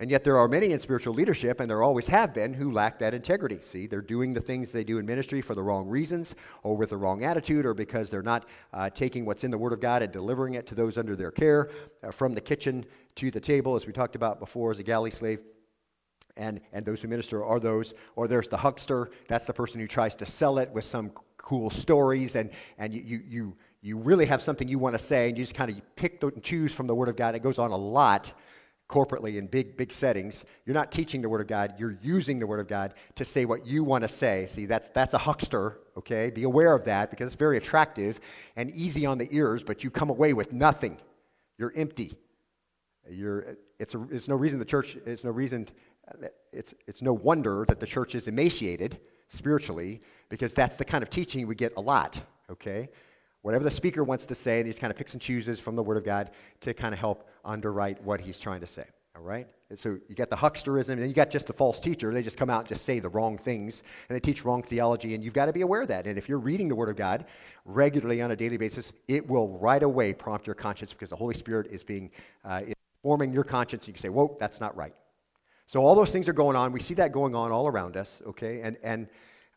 [0.00, 2.98] And yet, there are many in spiritual leadership, and there always have been, who lack
[2.98, 3.60] that integrity.
[3.62, 6.90] See, they're doing the things they do in ministry for the wrong reasons, or with
[6.90, 10.02] the wrong attitude, or because they're not uh, taking what's in the Word of God
[10.02, 11.70] and delivering it to those under their care,
[12.02, 15.12] uh, from the kitchen to the table, as we talked about before, as a galley
[15.12, 15.38] slave.
[16.36, 19.86] And, and those who minister are those, or there's the huckster, that's the person who
[19.86, 24.26] tries to sell it with some cool stories, and, and you, you, you, you really
[24.26, 26.88] have something you want to say, and you just kind of pick and choose from
[26.88, 27.36] the Word of God.
[27.36, 28.34] It goes on a lot
[28.88, 30.44] corporately in big, big settings.
[30.66, 33.44] You're not teaching the Word of God, you're using the Word of God to say
[33.44, 34.46] what you want to say.
[34.46, 36.30] See, that's, that's a huckster, okay?
[36.30, 38.20] Be aware of that because it's very attractive
[38.56, 40.98] and easy on the ears, but you come away with nothing.
[41.58, 42.14] You're empty.
[43.08, 45.68] You're, it's, a, it's no reason the church, it's no reason,
[46.52, 51.10] it's, it's no wonder that the church is emaciated spiritually because that's the kind of
[51.10, 52.20] teaching we get a lot,
[52.50, 52.88] okay?
[53.44, 55.76] Whatever the speaker wants to say, and he just kind of picks and chooses from
[55.76, 56.30] the Word of God
[56.62, 58.86] to kind of help underwrite what he's trying to say.
[59.14, 59.46] All right?
[59.68, 62.10] And so you got the hucksterism, and you got just the false teacher.
[62.10, 65.14] They just come out and just say the wrong things, and they teach wrong theology,
[65.14, 66.06] and you've got to be aware of that.
[66.06, 67.26] And if you're reading the Word of God
[67.66, 71.34] regularly on a daily basis, it will right away prompt your conscience because the Holy
[71.34, 72.10] Spirit is being
[72.46, 73.82] uh, is forming your conscience.
[73.82, 74.94] and You can say, "Whoa, that's not right."
[75.66, 76.72] So all those things are going on.
[76.72, 78.22] We see that going on all around us.
[78.26, 79.06] Okay, and and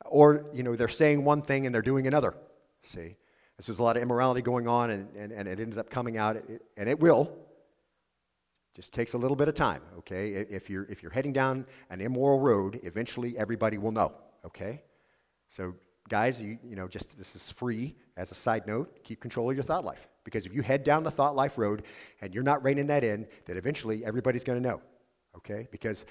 [0.04, 2.36] or you know they're saying one thing and they're doing another.
[2.84, 3.16] See.
[3.60, 6.18] So there's a lot of immorality going on, and, and, and it ends up coming
[6.18, 6.38] out,
[6.78, 7.36] and it will.
[8.76, 10.30] Just takes a little bit of time, okay?
[10.34, 14.14] If you're, if you're heading down an immoral road, eventually everybody will know,
[14.46, 14.84] okay?
[15.50, 15.74] So,
[16.08, 19.04] guys, you, you know, just this is free as a side note.
[19.04, 20.08] Keep control of your thought life.
[20.24, 21.82] Because if you head down the thought life road
[22.22, 24.82] and you're not reining that in, then eventually everybody's going to know,
[25.36, 25.68] okay?
[25.72, 26.06] Because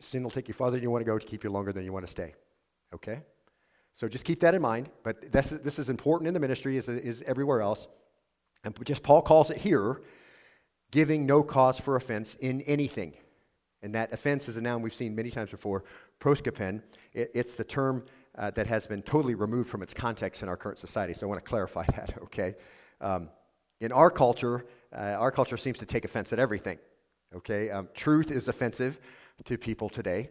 [0.00, 1.84] sin will take you farther than you want to go to keep you longer than
[1.84, 2.34] you want to stay,
[2.94, 3.22] okay?
[3.98, 4.90] So just keep that in mind.
[5.02, 7.88] But this, this is important in the ministry as is everywhere else.
[8.62, 10.00] And just Paul calls it here
[10.92, 13.14] giving no cause for offense in anything.
[13.82, 15.82] And that offense is a noun we've seen many times before,
[16.20, 16.80] proskopen.
[17.12, 18.04] It, it's the term
[18.36, 21.12] uh, that has been totally removed from its context in our current society.
[21.12, 22.54] So I want to clarify that, okay?
[23.00, 23.30] Um,
[23.80, 26.78] in our culture, uh, our culture seems to take offense at everything,
[27.34, 27.68] okay?
[27.70, 29.00] Um, truth is offensive
[29.44, 30.30] to people today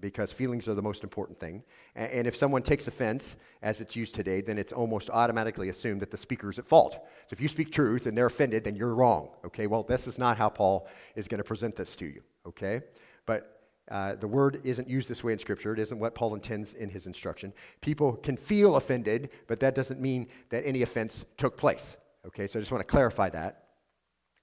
[0.00, 1.62] because feelings are the most important thing.
[1.94, 6.10] And if someone takes offense, as it's used today, then it's almost automatically assumed that
[6.10, 6.94] the speaker is at fault.
[6.94, 9.30] So if you speak truth and they're offended, then you're wrong.
[9.44, 12.22] Okay, well, this is not how Paul is going to present this to you.
[12.46, 12.80] Okay,
[13.26, 13.60] but
[13.90, 15.72] uh, the word isn't used this way in Scripture.
[15.72, 17.52] It isn't what Paul intends in his instruction.
[17.80, 21.96] People can feel offended, but that doesn't mean that any offense took place.
[22.26, 23.64] Okay, so I just want to clarify that.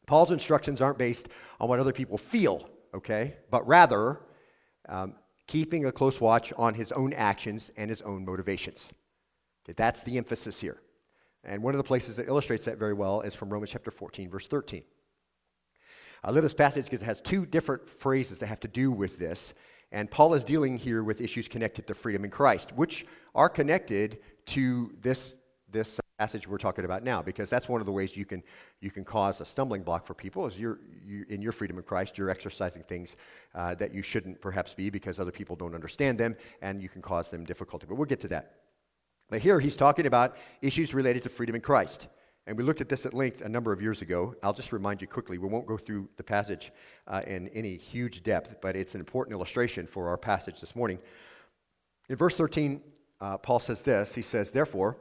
[0.05, 1.27] Paul's instructions aren't based
[1.59, 4.21] on what other people feel, okay, but rather
[4.89, 5.15] um,
[5.47, 8.93] keeping a close watch on his own actions and his own motivations.
[9.75, 10.81] That's the emphasis here.
[11.43, 14.29] And one of the places that illustrates that very well is from Romans chapter 14,
[14.29, 14.83] verse 13.
[16.23, 19.17] I love this passage because it has two different phrases that have to do with
[19.17, 19.53] this.
[19.91, 24.19] And Paul is dealing here with issues connected to freedom in Christ, which are connected
[24.47, 25.35] to this,
[25.69, 28.41] this passage we're talking about now, because that's one of the ways you can,
[28.81, 31.83] you can cause a stumbling block for people is you're, you, in your freedom in
[31.83, 33.17] Christ, you're exercising things
[33.53, 37.03] uh, that you shouldn't perhaps be because other people don't understand them, and you can
[37.03, 37.85] cause them difficulty.
[37.87, 38.53] But we'll get to that.
[39.29, 42.07] But here he's talking about issues related to freedom in Christ.
[42.47, 44.33] And we looked at this at length a number of years ago.
[44.41, 45.37] I'll just remind you quickly.
[45.37, 46.71] We won't go through the passage
[47.05, 50.97] uh, in any huge depth, but it's an important illustration for our passage this morning.
[52.09, 52.81] In verse 13,
[53.19, 54.97] uh, Paul says this He says, Therefore,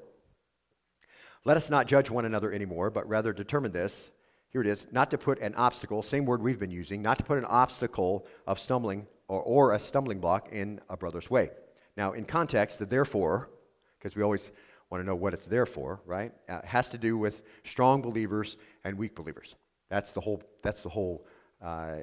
[1.47, 4.11] let us not judge one another anymore, but rather determine this.
[4.51, 7.25] Here it is not to put an obstacle, same word we've been using, not to
[7.25, 11.51] put an obstacle of stumbling or, or a stumbling block in a brother's way.
[11.97, 13.49] Now, in context, the therefore,
[13.97, 14.51] because we always
[14.91, 16.33] want to know what it's there for, right?
[16.49, 19.55] Uh, has to do with strong believers and weak believers.
[19.89, 21.29] That's the whole, that's the whole
[21.63, 21.95] uh,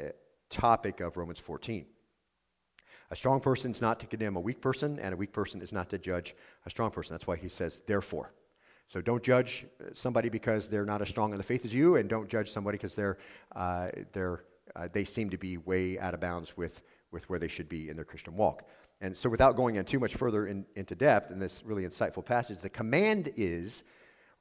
[0.50, 1.86] topic of Romans 14.
[3.12, 5.74] A strong person is not to condemn a weak person, and a weak person is
[5.74, 6.34] not to judge
[6.66, 7.14] a strong person.
[7.14, 8.32] That's why he says, therefore.
[8.94, 12.08] So don't judge somebody because they're not as strong in the faith as you, and
[12.08, 13.18] don't judge somebody because they're,
[13.56, 14.44] uh, they're,
[14.76, 17.90] uh, they seem to be way out of bounds with, with where they should be
[17.90, 18.70] in their Christian walk.
[19.02, 22.24] And so, without going in too much further in, into depth in this really insightful
[22.24, 23.84] passage, the command is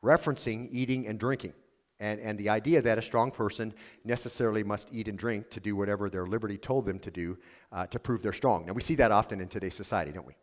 [0.04, 1.54] referencing eating and drinking.
[1.98, 3.72] And, and the idea that a strong person
[4.04, 7.38] necessarily must eat and drink to do whatever their liberty told them to do
[7.72, 8.66] uh, to prove they're strong.
[8.66, 10.36] Now, we see that often in today's society, don't we?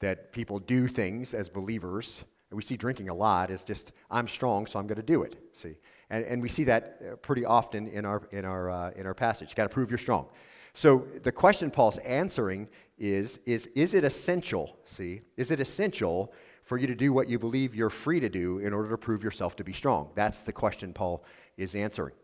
[0.00, 4.28] That people do things as believers, and we see drinking a lot as just, I'm
[4.28, 5.36] strong, so I'm going to do it.
[5.52, 5.76] See?
[6.10, 9.14] And, and we see that uh, pretty often in our, in our, uh, in our
[9.14, 9.48] passage.
[9.48, 10.26] You've got to prove you're strong.
[10.74, 16.32] So the question Paul's answering is, is is it essential, see, is it essential
[16.64, 19.22] for you to do what you believe you're free to do in order to prove
[19.24, 20.10] yourself to be strong?
[20.14, 21.24] That's the question Paul
[21.56, 22.14] is answering.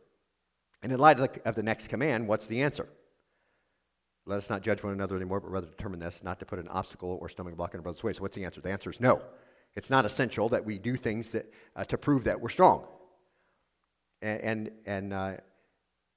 [0.83, 2.89] And in light of the, of the next command, what's the answer?
[4.27, 6.69] Let us not judge one another anymore, but rather determine this, not to put an
[6.69, 8.13] obstacle or stumbling block in a brother's way.
[8.13, 8.61] So what's the answer?
[8.61, 9.23] The answer is no.
[9.75, 12.87] It's not essential that we do things that, uh, to prove that we're strong.
[14.21, 15.33] And, and, and uh,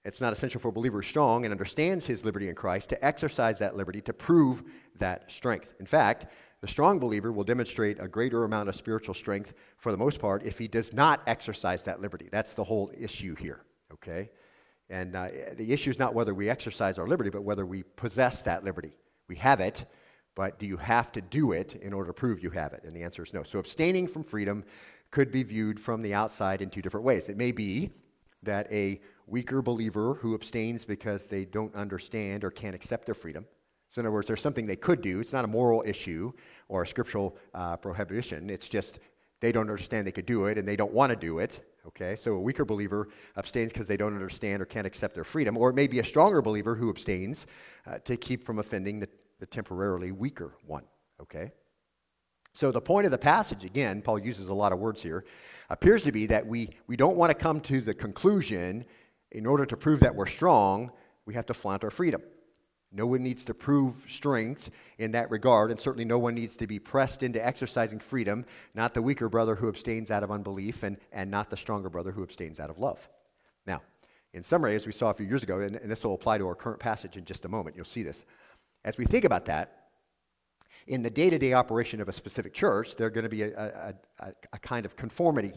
[0.03, 3.57] it's not essential for a believer strong and understands his liberty in Christ to exercise
[3.59, 4.63] that liberty to prove
[4.99, 5.73] that strength.
[5.79, 6.27] In fact,
[6.61, 10.43] the strong believer will demonstrate a greater amount of spiritual strength for the most part
[10.43, 12.29] if he does not exercise that liberty.
[12.31, 13.61] That's the whole issue here,
[13.93, 14.29] okay?
[14.89, 18.41] And uh, the issue is not whether we exercise our liberty, but whether we possess
[18.43, 18.95] that liberty.
[19.27, 19.85] We have it,
[20.35, 22.83] but do you have to do it in order to prove you have it?
[22.83, 23.43] And the answer is no.
[23.43, 24.63] So abstaining from freedom
[25.11, 27.29] could be viewed from the outside in two different ways.
[27.29, 27.91] It may be
[28.43, 33.45] that a weaker believer who abstains because they don't understand or can't accept their freedom.
[33.91, 35.21] So, in other words, there's something they could do.
[35.21, 36.33] It's not a moral issue
[36.67, 38.49] or a scriptural uh, prohibition.
[38.49, 38.99] It's just
[39.39, 41.61] they don't understand they could do it and they don't want to do it.
[41.87, 45.55] Okay, so a weaker believer abstains because they don't understand or can't accept their freedom.
[45.55, 47.45] Or it may be a stronger believer who abstains
[47.85, 49.07] uh, to keep from offending the,
[49.45, 50.83] the temporarily weaker one.
[51.21, 51.51] Okay?
[52.53, 55.23] So, the point of the passage, again, Paul uses a lot of words here,
[55.69, 58.85] appears to be that we, we don't want to come to the conclusion
[59.31, 60.91] in order to prove that we're strong,
[61.25, 62.23] we have to flaunt our freedom.
[62.91, 66.65] No one needs to prove strength in that regard, and certainly no one needs to
[66.65, 70.97] be pressed into exercising freedom, not the weaker brother who abstains out of unbelief, and,
[71.11, 73.07] and not the stronger brother who abstains out of love.
[73.67, 73.81] Now,
[74.33, 76.47] in summary, as we saw a few years ago, and, and this will apply to
[76.47, 78.25] our current passage in just a moment, you'll see this.
[78.85, 79.87] As we think about that,
[80.85, 83.49] in the day to day operation of a specific church, there's going to be a,
[83.57, 85.51] a, a, a kind of conformity.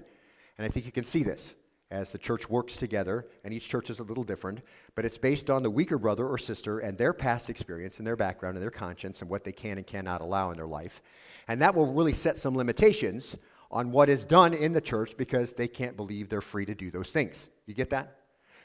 [0.57, 1.55] And I think you can see this
[1.91, 4.61] as the church works together, and each church is a little different,
[4.95, 8.17] but it's based on the weaker brother or sister and their past experience and their
[8.17, 11.03] background and their conscience and what they can and cannot allow in their life.
[11.49, 13.37] And that will really set some limitations
[13.71, 16.91] on what is done in the church because they can't believe they're free to do
[16.91, 17.51] those things.
[17.67, 18.17] You get that?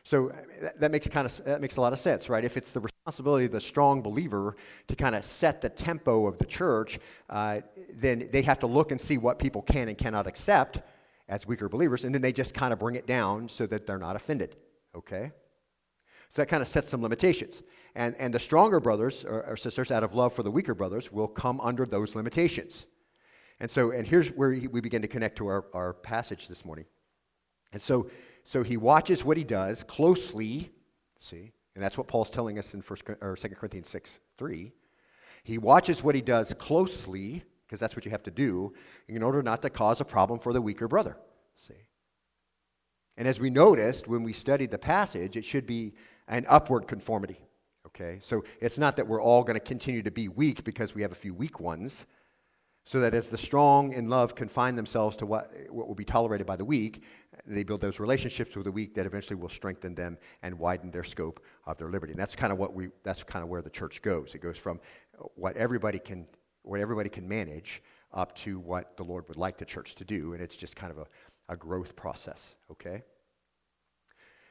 [0.03, 0.33] So
[0.79, 2.43] that makes kind of that makes a lot of sense, right?
[2.43, 4.55] If it's the responsibility of the strong believer
[4.87, 7.61] to kind of set the tempo of the church, uh,
[7.95, 10.81] then they have to look and see what people can and cannot accept
[11.29, 13.97] as weaker believers, and then they just kind of bring it down so that they're
[13.97, 14.55] not offended.
[14.95, 15.31] Okay?
[16.29, 17.61] So that kind of sets some limitations.
[17.95, 21.11] And, and the stronger brothers or, or, sisters, out of love for the weaker brothers,
[21.11, 22.87] will come under those limitations.
[23.59, 26.85] And so, and here's where we begin to connect to our, our passage this morning.
[27.71, 28.09] And so,
[28.43, 30.71] so he watches what he does closely,
[31.19, 34.71] see, and that's what Paul's telling us in First or 2 Corinthians 6 3.
[35.43, 38.73] He watches what he does closely because that's what you have to do
[39.07, 41.17] in order not to cause a problem for the weaker brother.
[41.57, 41.73] See?
[43.17, 45.93] And as we noticed when we studied the passage, it should be
[46.27, 47.39] an upward conformity.
[47.87, 48.19] Okay?
[48.21, 51.11] So it's not that we're all going to continue to be weak because we have
[51.11, 52.05] a few weak ones,
[52.85, 56.45] so that as the strong in love confine themselves to what, what will be tolerated
[56.45, 57.01] by the weak,
[57.45, 61.03] they build those relationships with the weak that eventually will strengthen them and widen their
[61.03, 62.13] scope of their liberty.
[62.13, 64.33] And that's kind of what we that's kind of where the church goes.
[64.35, 64.79] It goes from
[65.35, 66.25] what everybody can
[66.63, 70.33] what everybody can manage up to what the Lord would like the church to do,
[70.33, 71.07] and it's just kind of a,
[71.49, 73.03] a growth process, okay?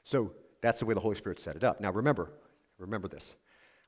[0.04, 1.80] So that's the way the Holy Spirit set it up.
[1.80, 2.32] Now remember,
[2.78, 3.36] remember this.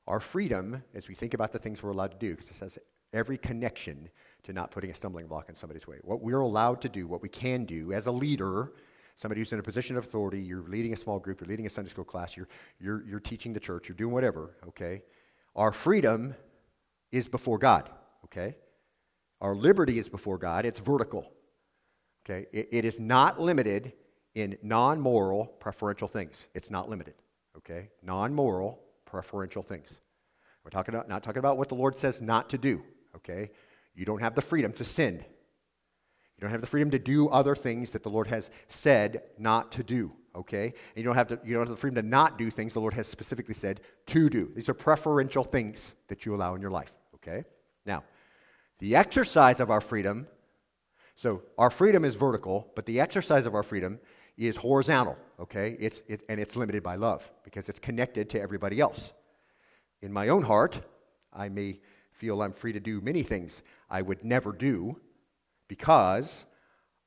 [0.07, 2.79] Our freedom, as we think about the things we're allowed to do, because it says
[3.13, 4.09] every connection
[4.43, 5.97] to not putting a stumbling block in somebody's way.
[6.03, 8.73] What we're allowed to do, what we can do as a leader,
[9.15, 11.69] somebody who's in a position of authority, you're leading a small group, you're leading a
[11.69, 12.47] Sunday school class, you're,
[12.79, 15.01] you're, you're teaching the church, you're doing whatever, okay?
[15.55, 16.35] Our freedom
[17.11, 17.89] is before God,
[18.25, 18.55] okay?
[19.41, 21.31] Our liberty is before God, it's vertical,
[22.25, 22.47] okay?
[22.51, 23.93] it, it is not limited
[24.35, 26.47] in non moral, preferential things.
[26.53, 27.15] It's not limited,
[27.57, 27.89] okay?
[28.03, 30.01] Non moral, preferential things.
[30.63, 32.83] We're talking about, not talking about what the Lord says not to do,
[33.15, 33.51] okay?
[33.95, 35.23] You don't have the freedom to sin.
[36.37, 39.71] You don't have the freedom to do other things that the Lord has said not
[39.73, 40.65] to do, okay?
[40.65, 42.81] And you don't have, to, you don't have the freedom to not do things the
[42.81, 44.51] Lord has specifically said to do.
[44.53, 47.45] These are preferential things that you allow in your life, okay?
[47.85, 48.03] Now,
[48.79, 50.27] the exercise of our freedom,
[51.15, 53.99] so our freedom is vertical, but the exercise of our freedom
[54.37, 55.77] is horizontal, okay?
[55.79, 59.13] It's, it, and it's limited by love because it's connected to everybody else.
[60.01, 60.81] In my own heart,
[61.31, 61.79] I may
[62.11, 64.99] feel I'm free to do many things I would never do
[65.67, 66.45] because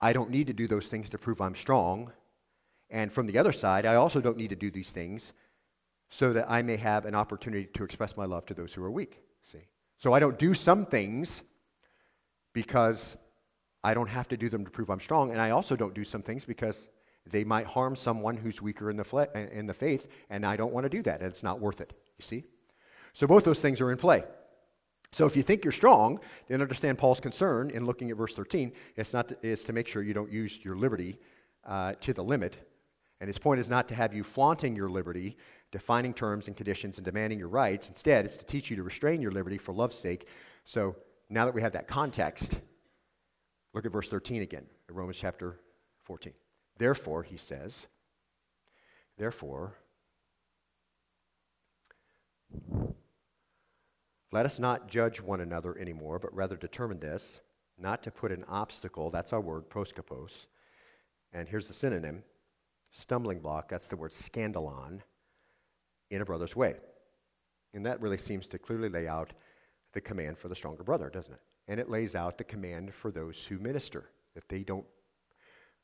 [0.00, 2.12] I don't need to do those things to prove I'm strong.
[2.90, 5.32] And from the other side, I also don't need to do these things
[6.10, 8.90] so that I may have an opportunity to express my love to those who are
[8.90, 9.20] weak.
[9.44, 9.68] See?
[9.98, 11.42] So I don't do some things
[12.54, 13.16] because
[13.84, 16.04] I don't have to do them to prove I'm strong, and I also don't do
[16.04, 16.88] some things because
[17.26, 20.72] they might harm someone who's weaker in the, fle- in the faith, and I don't
[20.72, 21.92] want to do that, and it's not worth it.
[22.18, 22.44] You see?
[23.12, 24.24] So both those things are in play.
[25.12, 28.72] So if you think you're strong, then understand Paul's concern in looking at verse 13.
[28.96, 31.18] It's, not to, it's to make sure you don't use your liberty
[31.64, 32.56] uh, to the limit.
[33.20, 35.36] And his point is not to have you flaunting your liberty,
[35.72, 37.88] defining terms and conditions, and demanding your rights.
[37.88, 40.28] Instead, it's to teach you to restrain your liberty for love's sake.
[40.64, 40.94] So
[41.30, 42.60] now that we have that context,
[43.74, 45.58] look at verse 13 again, Romans chapter
[46.04, 46.32] 14.
[46.78, 47.88] Therefore, he says,
[49.16, 49.74] therefore,
[54.30, 57.40] let us not judge one another anymore, but rather determine this,
[57.78, 60.46] not to put an obstacle, that's our word, proskopos.
[61.32, 62.22] And here's the synonym
[62.90, 65.00] stumbling block, that's the word scandalon,
[66.10, 66.76] in a brother's way.
[67.74, 69.32] And that really seems to clearly lay out
[69.92, 71.40] the command for the stronger brother, doesn't it?
[71.68, 74.86] And it lays out the command for those who minister, that they don't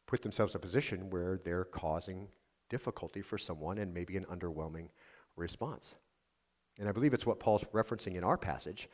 [0.07, 2.29] put themselves in a position where they're causing
[2.71, 4.89] difficulty for someone and maybe an underwhelming
[5.37, 5.95] response.
[6.79, 8.89] And I believe it's what Paul's referencing in our passage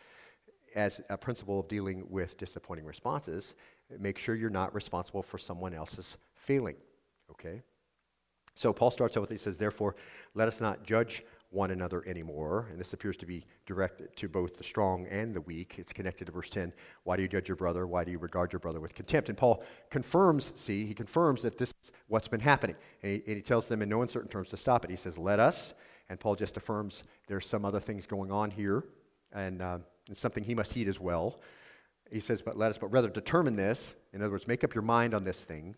[0.75, 3.55] as a principle of dealing with disappointing responses.
[3.99, 6.77] Make sure you're not responsible for someone else's failing.
[7.31, 7.63] Okay?
[8.55, 9.97] So Paul starts out with, he says, Therefore,
[10.35, 12.69] let us not judge one another anymore.
[12.71, 15.77] And this appears to be directed to both the strong and the weak.
[15.79, 16.73] It's connected to verse 10.
[17.03, 17.89] Why do you judge your brother?
[17.89, 19.31] Why do you regard your brother with contempt?
[19.31, 22.77] And Paul confirms, see, he confirms that this is what's been happening.
[23.03, 24.91] And he, and he tells them in no uncertain terms to stop it.
[24.91, 25.75] He says, Let us
[26.11, 28.85] and Paul just affirms there's some other things going on here,
[29.33, 29.79] and, uh,
[30.13, 31.39] something he must heed as well.
[32.11, 33.95] He says, but let us, but rather determine this.
[34.13, 35.77] In other words, make up your mind on this thing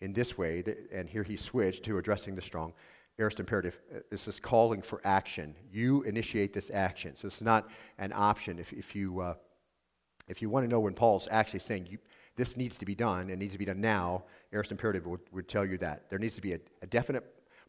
[0.00, 0.64] in this way.
[0.90, 2.72] And here he switched to addressing the strong.
[3.18, 3.78] Aorist imperative.
[3.94, 5.54] Uh, this is calling for action.
[5.70, 7.14] You initiate this action.
[7.16, 8.58] So it's not an option.
[8.58, 9.34] If, if you, uh,
[10.26, 11.98] if you want to know when Paul's actually saying you,
[12.36, 14.24] this needs to be done and needs to be done now,
[14.54, 16.08] aorist imperative would, would tell you that.
[16.08, 17.24] There needs to be a, a definite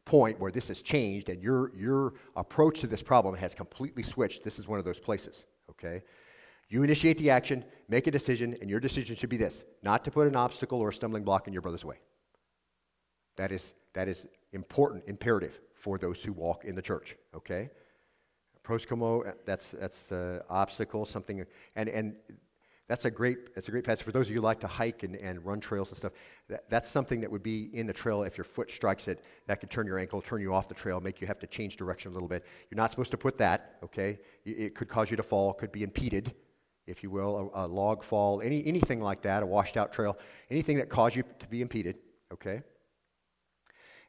[0.10, 4.43] point where this has changed and your, your approach to this problem has completely switched,
[4.43, 6.02] this is one of those places, okay?
[6.67, 10.12] You initiate the action, make a decision, and your decision should be this not to
[10.12, 12.00] put an obstacle or a stumbling block in your brother's way.
[13.38, 17.69] That is, that is important, imperative for those who walk in the church, okay?
[18.63, 21.45] Proskomma, that's, that's the obstacle, something,
[21.76, 22.15] and, and
[22.89, 24.04] that's a great, that's a great passage.
[24.04, 26.13] For those of you who like to hike and, and run trails and stuff,
[26.47, 28.23] that, that's something that would be in the trail.
[28.23, 30.99] If your foot strikes it, that could turn your ankle, turn you off the trail,
[30.99, 32.43] make you have to change direction a little bit.
[32.69, 34.17] You're not supposed to put that, okay?
[34.44, 36.33] It could cause you to fall, could be impeded,
[36.87, 40.17] if you will, a, a log fall, any, anything like that, a washed out trail,
[40.50, 41.96] anything that caused you to be impeded,
[42.33, 42.63] okay?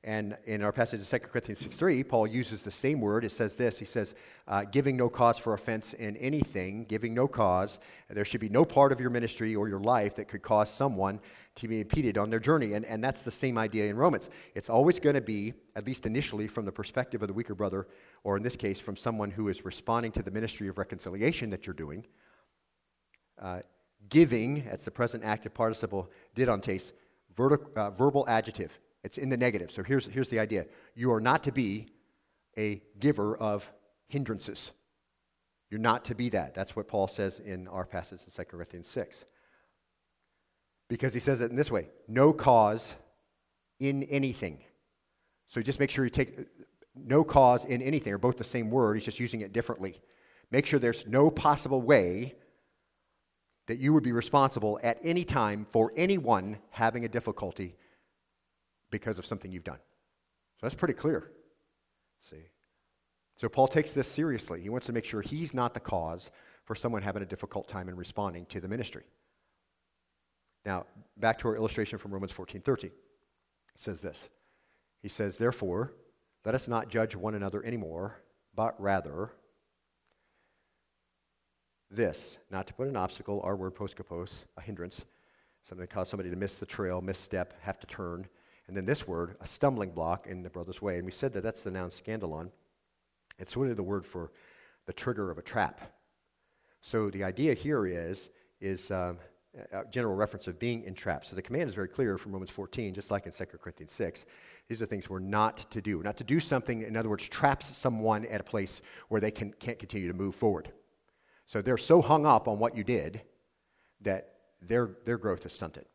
[0.03, 3.23] And in our passage in 2 Corinthians 6 3, Paul uses the same word.
[3.23, 4.15] It says this He says,
[4.49, 7.79] uh, giving no cause for offense in anything, giving no cause.
[8.09, 11.21] There should be no part of your ministry or your life that could cause someone
[11.57, 12.73] to be impeded on their journey.
[12.73, 14.31] And, and that's the same idea in Romans.
[14.55, 17.87] It's always going to be, at least initially, from the perspective of the weaker brother,
[18.25, 21.67] or in this case, from someone who is responding to the ministry of reconciliation that
[21.67, 22.07] you're doing.
[23.39, 23.61] Uh,
[24.09, 26.93] giving, that's the present active participle, didontes,
[27.37, 29.71] vertic, uh, verbal adjective It's in the negative.
[29.71, 31.89] So here's, here's the idea you are not to be
[32.59, 33.71] a giver of
[34.09, 34.73] hindrances.
[35.71, 36.55] You're not to be that.
[36.55, 39.25] That's what Paul says in our passage in 2 Corinthians 6.
[40.89, 42.97] Because he says it in this way no cause
[43.79, 44.59] in anything.
[45.49, 46.39] So just make sure you take
[46.95, 50.01] no cause in anything, or both the same word, he's just using it differently.
[50.51, 52.35] Make sure there's no possible way
[53.69, 57.77] that you would be responsible at any time for anyone having a difficulty
[58.91, 59.79] because of something you've done.
[60.61, 61.31] So that's pretty clear.
[62.29, 62.49] See?
[63.37, 64.61] So Paul takes this seriously.
[64.61, 66.31] He wants to make sure he's not the cause
[66.65, 69.05] for someone having a difficult time in responding to the ministry.
[70.67, 70.87] Now,
[71.17, 72.87] back to our illustration from Romans 14:13.
[72.87, 72.93] It
[73.81, 74.29] says this.
[75.01, 75.95] He says, "Therefore,
[76.45, 78.23] let us not judge one another anymore,
[78.55, 79.33] but rather
[81.91, 85.05] this, not to put an obstacle, our word poskopos, a hindrance,
[85.63, 88.29] something that cause somebody to miss the trail, misstep, have to turn.
[88.71, 90.95] And then this word, a stumbling block in the brother's way.
[90.95, 92.53] And we said that that's the noun scandalon.
[93.37, 94.31] It's really the word for
[94.87, 95.81] the trigger of a trap.
[96.81, 99.19] So the idea here is, is um,
[99.73, 101.27] a general reference of being entrapped.
[101.27, 104.25] So the command is very clear from Romans 14, just like in 2 Corinthians 6.
[104.69, 106.01] These are things we're not to do.
[106.05, 109.53] Not to do something, in other words, traps someone at a place where they can,
[109.55, 110.71] can't continue to move forward.
[111.45, 113.21] So they're so hung up on what you did
[114.03, 115.87] that their, their growth is stunted.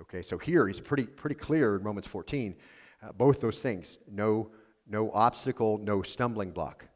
[0.00, 2.54] Okay, so here he's pretty, pretty clear in Romans 14,
[3.02, 4.50] uh, both those things no,
[4.88, 6.86] no obstacle, no stumbling block.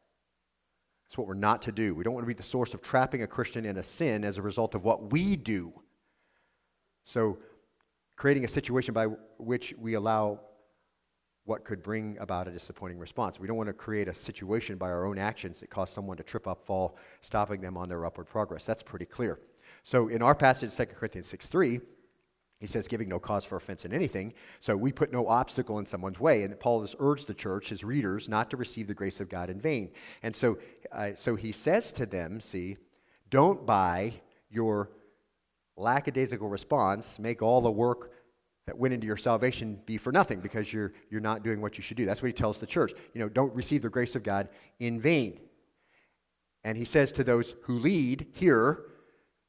[1.04, 1.94] That's what we're not to do.
[1.94, 4.38] We don't want to be the source of trapping a Christian in a sin as
[4.38, 5.72] a result of what we do.
[7.04, 7.38] So,
[8.16, 9.06] creating a situation by
[9.38, 10.40] which we allow
[11.44, 13.40] what could bring about a disappointing response.
[13.40, 16.22] We don't want to create a situation by our own actions that cause someone to
[16.22, 18.64] trip up, fall, stopping them on their upward progress.
[18.64, 19.40] That's pretty clear.
[19.82, 21.80] So in our passage, 2 Corinthians 6 3,
[22.62, 24.32] he says, giving no cause for offense in anything.
[24.60, 26.44] So we put no obstacle in someone's way.
[26.44, 29.50] And Paul has urged the church, his readers, not to receive the grace of God
[29.50, 29.90] in vain.
[30.22, 30.58] And so,
[30.92, 32.76] uh, so he says to them, see,
[33.30, 34.14] don't buy
[34.48, 34.90] your
[35.76, 38.12] lackadaisical response, make all the work
[38.68, 41.82] that went into your salvation be for nothing because you're, you're not doing what you
[41.82, 42.06] should do.
[42.06, 42.92] That's what he tells the church.
[43.12, 44.48] You know, don't receive the grace of God
[44.78, 45.40] in vain.
[46.62, 48.84] And he says to those who lead here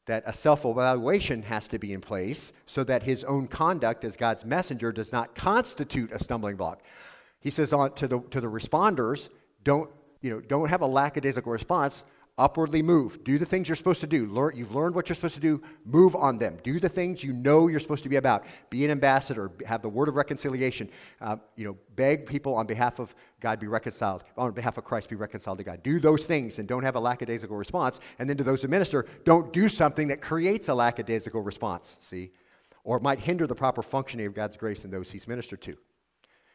[0.06, 4.18] that a self evaluation has to be in place so that his own conduct as
[4.18, 6.82] God's messenger does not constitute a stumbling block.
[7.40, 9.30] He says to, the, to the responders,
[9.64, 9.90] don't,
[10.22, 12.06] you know, don't have a lackadaisical response
[12.38, 13.24] upwardly move.
[13.24, 14.26] Do the things you're supposed to do.
[14.26, 15.62] Learn, you've learned what you're supposed to do.
[15.86, 16.58] Move on them.
[16.64, 18.46] Do the things you know you're supposed to be about.
[18.72, 19.52] Be an ambassador.
[19.66, 20.90] Have the word of reconciliation.
[21.22, 24.24] Uh, you know, beg people on behalf of God be reconciled.
[24.36, 25.84] On behalf of Christ be reconciled to God.
[25.84, 28.00] Do those things and don't have a lackadaisical response.
[28.18, 31.98] And then to those who minister, don't do something that creates a lackadaisical response.
[32.00, 32.32] See,
[32.84, 35.78] or might hinder the proper functioning of God's grace in those He's ministered to.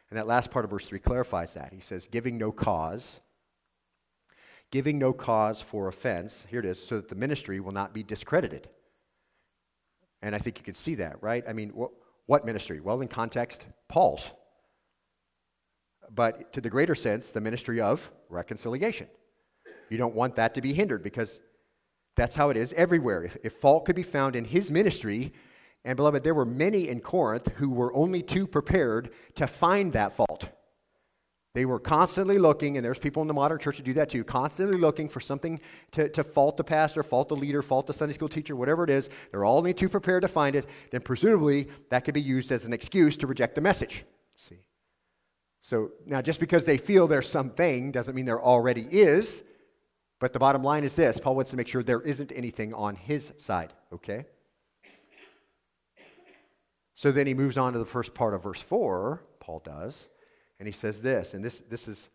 [0.09, 1.71] And that last part of verse three clarifies that.
[1.71, 3.21] He says, giving no cause
[4.71, 8.03] giving no cause for offense, here it is, so that the ministry will not be
[8.03, 8.69] discredited.
[10.21, 11.43] And I think you can see that, right?
[11.47, 11.91] I mean, what,
[12.25, 12.79] what ministry?
[12.79, 14.31] Well, in context, Paul's.
[16.13, 19.07] But to the greater sense, the ministry of reconciliation.
[19.89, 21.39] You don't want that to be hindered because
[22.15, 23.23] that's how it is everywhere.
[23.23, 25.33] If, if fault could be found in his ministry,
[25.85, 30.13] and beloved, there were many in Corinth who were only too prepared to find that
[30.13, 30.49] fault.
[31.55, 34.23] They were constantly looking, and there's people in the modern church who do that too,
[34.23, 35.59] constantly looking for something
[35.91, 38.91] to, to fault the pastor, fault the leader, fault the Sunday school teacher, whatever it
[38.91, 39.09] is.
[39.31, 40.67] They're all only too prepared to find it.
[40.91, 44.05] Then presumably that could be used as an excuse to reject the message.
[44.37, 44.59] See?
[45.61, 49.43] So now just because they feel there's something doesn't mean there already is.
[50.19, 52.95] But the bottom line is this Paul wants to make sure there isn't anything on
[52.95, 54.25] his side, okay?
[56.93, 60.09] So then he moves on to the first part of verse 4, Paul does.
[60.59, 62.09] And he says this, and this, this, is,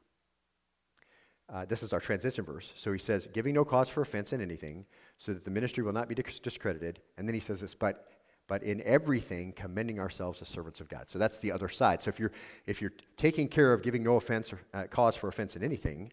[1.52, 2.70] uh, this is our transition verse.
[2.74, 4.84] So he says, giving no cause for offense in anything,
[5.16, 7.00] so that the ministry will not be discredited.
[7.16, 8.08] And then he says this, but,
[8.46, 11.08] but in everything, commending ourselves as servants of God.
[11.08, 12.02] So that's the other side.
[12.02, 12.32] So if you're,
[12.66, 16.12] if you're taking care of giving no offense or uh, cause for offense in anything,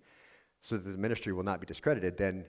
[0.61, 2.45] so that the ministry will not be discredited, then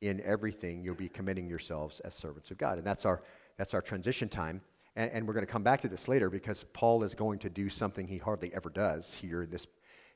[0.00, 2.78] in everything you'll be commending yourselves as servants of God.
[2.78, 3.22] And that's our,
[3.58, 4.60] that's our transition time.
[4.96, 7.50] And, and we're going to come back to this later because Paul is going to
[7.50, 9.66] do something he hardly ever does here in this,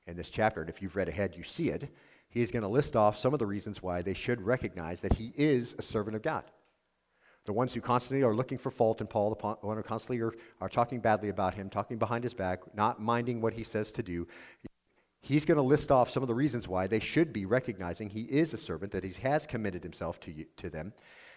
[0.06, 0.60] in this chapter.
[0.60, 1.88] And if you've read ahead, you see it.
[2.30, 5.32] He's going to list off some of the reasons why they should recognize that he
[5.34, 6.44] is a servant of God.
[7.46, 10.34] The ones who constantly are looking for fault in Paul, the ones who constantly are,
[10.60, 14.02] are talking badly about him, talking behind his back, not minding what he says to
[14.02, 14.28] do,
[15.22, 18.24] he's going to list off some of the reasons why they should be recognizing he
[18.24, 20.92] is a servant, that he has committed himself to, you, to them,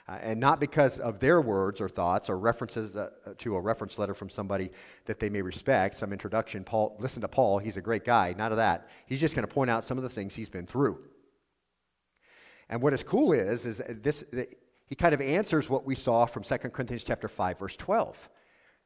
[0.08, 3.98] Uh, and not because of their words or thoughts or references uh, to a reference
[4.00, 4.72] letter from somebody
[5.06, 6.64] that they may respect, some introduction.
[6.64, 8.34] Paul, listen to Paul, he's a great guy.
[8.38, 8.90] None of that.
[9.06, 11.00] He's just going to point out some of the things he's been through.
[12.70, 14.24] And what is cool is, is this,
[14.88, 18.30] he kind of answers what we saw from 2 Corinthians chapter 5, verse 12.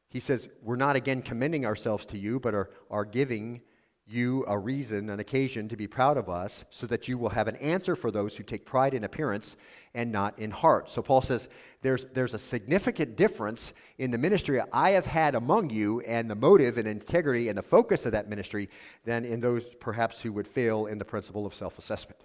[0.09, 3.61] He says, We're not again commending ourselves to you, but are, are giving
[4.07, 7.47] you a reason, an occasion to be proud of us, so that you will have
[7.47, 9.57] an answer for those who take pride in appearance
[9.95, 10.91] and not in heart.
[10.91, 11.49] So Paul says
[11.81, 16.35] there's, there's a significant difference in the ministry I have had among you and the
[16.35, 18.69] motive and integrity and the focus of that ministry
[19.05, 22.19] than in those perhaps who would fail in the principle of self assessment.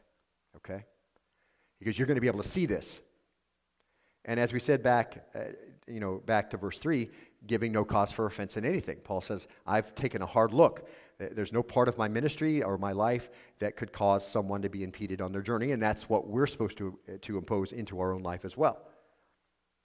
[0.56, 0.84] Okay?
[1.78, 3.00] Because you're going to be able to see this.
[4.26, 5.40] And as we said back, uh,
[5.86, 7.08] you know, back to verse 3,
[7.46, 8.98] giving no cause for offense in anything.
[9.02, 10.86] Paul says, I've taken a hard look
[11.20, 14.82] there's no part of my ministry or my life that could cause someone to be
[14.82, 18.22] impeded on their journey, and that's what we're supposed to, to impose into our own
[18.22, 18.78] life as well.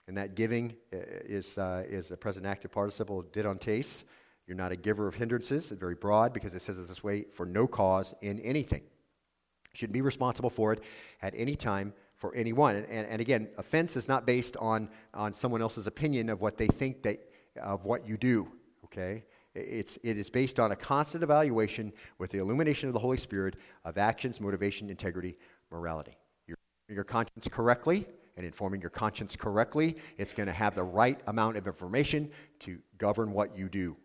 [0.08, 4.04] And that giving uh, is, uh, is the present active participle didantes.
[4.46, 5.70] You're not a giver of hindrances.
[5.70, 8.82] Very broad because it says it this way for no cause in anything.
[8.82, 10.80] You should be responsible for it
[11.22, 12.76] at any time for anyone.
[12.76, 16.56] And, and, and, again, offense is not based on, on someone else's opinion of what
[16.56, 17.18] they think they,
[17.60, 18.50] of what you do,
[18.84, 19.24] okay?
[19.56, 23.56] It's, it is based on a constant evaluation with the illumination of the Holy Spirit
[23.84, 25.36] of actions, motivation, integrity,
[25.70, 26.16] morality.
[26.46, 31.18] You're your conscience correctly and informing your conscience correctly, it's going to have the right
[31.26, 32.30] amount of information
[32.60, 33.96] to govern what you do.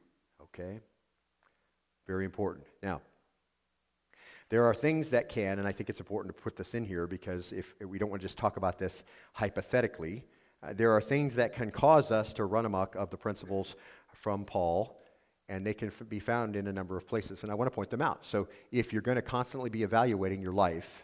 [0.41, 0.79] Okay?
[2.07, 2.65] Very important.
[2.81, 3.01] Now,
[4.49, 7.07] there are things that can, and I think it's important to put this in here
[7.07, 10.23] because if we don't want to just talk about this hypothetically,
[10.63, 13.75] uh, there are things that can cause us to run amok of the principles
[14.13, 15.00] from Paul
[15.51, 17.43] and they can be found in a number of places.
[17.43, 18.25] And I want to point them out.
[18.25, 21.03] So if you're going to constantly be evaluating your life,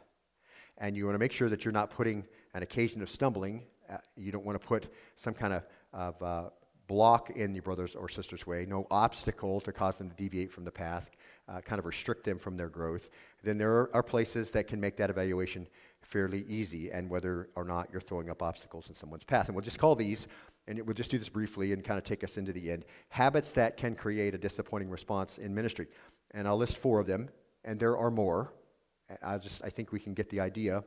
[0.77, 3.97] and you want to make sure that you're not putting an occasion of stumbling, uh,
[4.15, 6.49] you don't want to put some kind of, of uh,
[6.87, 10.63] block in your brother's or sister's way, no obstacle to cause them to deviate from
[10.63, 11.09] the path,
[11.49, 13.09] uh, kind of restrict them from their growth,
[13.43, 15.67] then there are, are places that can make that evaluation
[16.01, 19.47] fairly easy and whether or not you're throwing up obstacles in someone's path.
[19.47, 20.29] And we'll just call these
[20.67, 22.85] and we'll just do this briefly and kind of take us into the end.
[23.09, 25.87] Habits that can create a disappointing response in ministry.
[26.31, 27.29] And I'll list four of them,
[27.63, 28.53] and there are more.
[29.23, 30.83] I just I think we can get the idea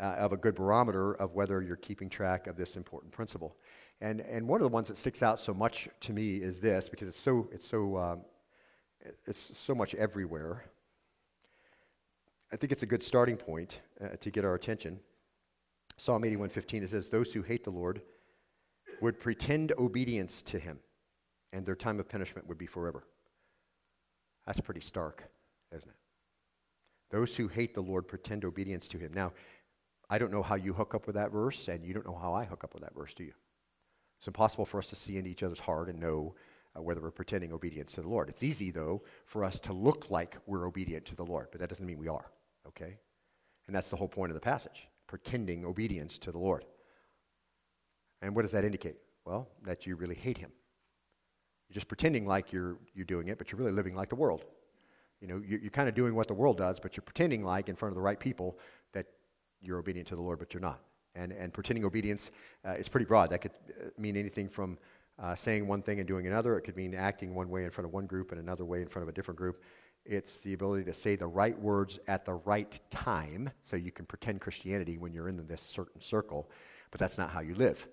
[0.00, 3.56] uh, of a good barometer of whether you're keeping track of this important principle.
[4.00, 6.88] And and one of the ones that sticks out so much to me is this
[6.88, 8.20] because it's so it's so um,
[9.26, 10.64] it's so much everywhere.
[12.50, 15.00] I think it's a good starting point uh, to get our attention.
[15.98, 18.00] Psalm 81:15 it says, "Those who hate the Lord."
[19.00, 20.78] Would pretend obedience to him,
[21.52, 23.04] and their time of punishment would be forever.
[24.46, 25.24] That's pretty stark,
[25.76, 25.96] isn't it?
[27.10, 29.12] Those who hate the Lord pretend obedience to him.
[29.14, 29.32] Now,
[30.10, 32.34] I don't know how you hook up with that verse, and you don't know how
[32.34, 33.34] I hook up with that verse, do you?
[34.18, 36.34] It's impossible for us to see into each other's heart and know
[36.76, 38.28] uh, whether we're pretending obedience to the Lord.
[38.28, 41.68] It's easy, though, for us to look like we're obedient to the Lord, but that
[41.68, 42.30] doesn't mean we are,
[42.66, 42.98] okay?
[43.66, 46.64] And that's the whole point of the passage pretending obedience to the Lord.
[48.22, 48.96] And what does that indicate?
[49.24, 50.50] Well, that you really hate him.
[51.68, 54.44] You're just pretending like you're, you're doing it, but you're really living like the world.
[55.20, 57.68] You know, you're, you're kind of doing what the world does, but you're pretending like
[57.68, 58.58] in front of the right people
[58.92, 59.06] that
[59.60, 60.80] you're obedient to the Lord, but you're not.
[61.14, 62.30] And, and pretending obedience
[62.64, 63.30] uh, is pretty broad.
[63.30, 64.78] That could uh, mean anything from
[65.18, 66.56] uh, saying one thing and doing another.
[66.56, 68.88] It could mean acting one way in front of one group and another way in
[68.88, 69.62] front of a different group.
[70.04, 74.06] It's the ability to say the right words at the right time so you can
[74.06, 76.50] pretend Christianity when you're in this certain circle,
[76.90, 77.86] but that's not how you live.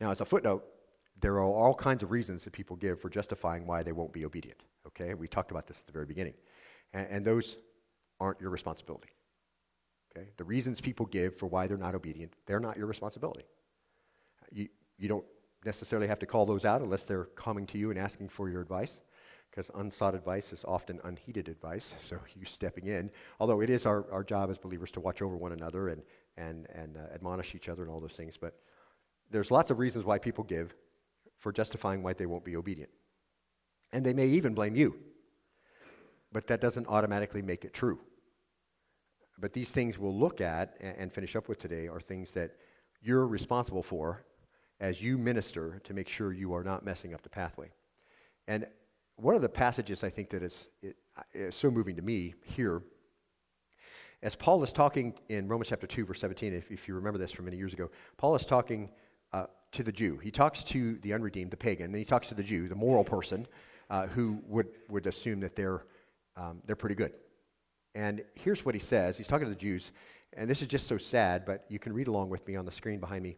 [0.00, 0.64] Now, as a footnote,
[1.20, 4.24] there are all kinds of reasons that people give for justifying why they won't be
[4.24, 4.60] obedient.
[4.86, 5.14] Okay?
[5.14, 6.34] We talked about this at the very beginning.
[6.92, 7.56] And, and those
[8.20, 9.10] aren't your responsibility.
[10.16, 10.28] Okay?
[10.36, 13.44] The reasons people give for why they're not obedient, they're not your responsibility.
[14.50, 15.24] You, you don't
[15.64, 18.60] necessarily have to call those out unless they're coming to you and asking for your
[18.60, 19.00] advice,
[19.50, 23.10] because unsought advice is often unheeded advice, so you stepping in.
[23.38, 26.02] Although it is our, our job as believers to watch over one another and,
[26.36, 28.58] and, and uh, admonish each other and all those things, but
[29.32, 30.74] there's lots of reasons why people give
[31.38, 32.90] for justifying why they won't be obedient.
[33.92, 34.96] And they may even blame you.
[36.32, 37.98] But that doesn't automatically make it true.
[39.38, 42.52] But these things we'll look at and finish up with today are things that
[43.00, 44.24] you're responsible for
[44.80, 47.70] as you minister to make sure you are not messing up the pathway.
[48.46, 48.66] And
[49.16, 50.70] one of the passages I think that is,
[51.34, 52.82] is so moving to me here,
[54.22, 57.32] as Paul is talking in Romans chapter 2, verse 17, if, if you remember this
[57.32, 58.92] from many years ago, Paul is talking uh,
[59.72, 60.18] to the Jew.
[60.18, 63.04] He talks to the unredeemed, the pagan, then he talks to the Jew, the moral
[63.04, 63.46] person,
[63.90, 65.84] uh, who would, would assume that they're,
[66.36, 67.12] um, they're pretty good.
[67.94, 69.16] And here's what he says.
[69.16, 69.92] He's talking to the Jews,
[70.34, 72.72] And this is just so sad, but you can read along with me on the
[72.72, 73.36] screen behind me.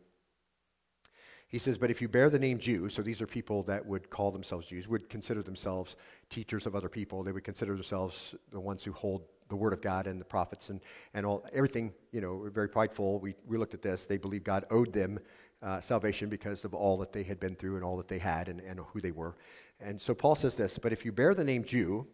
[1.49, 4.11] He says, But if you bear the name Jew, so these are people that would
[4.11, 5.97] call themselves Jews, would consider themselves
[6.31, 7.23] teachers of other people.
[7.23, 10.71] They would consider themselves the ones who hold the Word of God and the prophets
[10.71, 10.81] and,
[11.13, 13.21] and all, everything, you know, very prideful.
[13.21, 14.05] We, we looked at this.
[14.05, 15.19] They believed God owed them
[15.65, 18.49] uh, salvation because of all that they had been through and all that they had
[18.49, 19.35] and, and who they were.
[19.81, 22.07] And so Paul says this But if you bear the name Jew,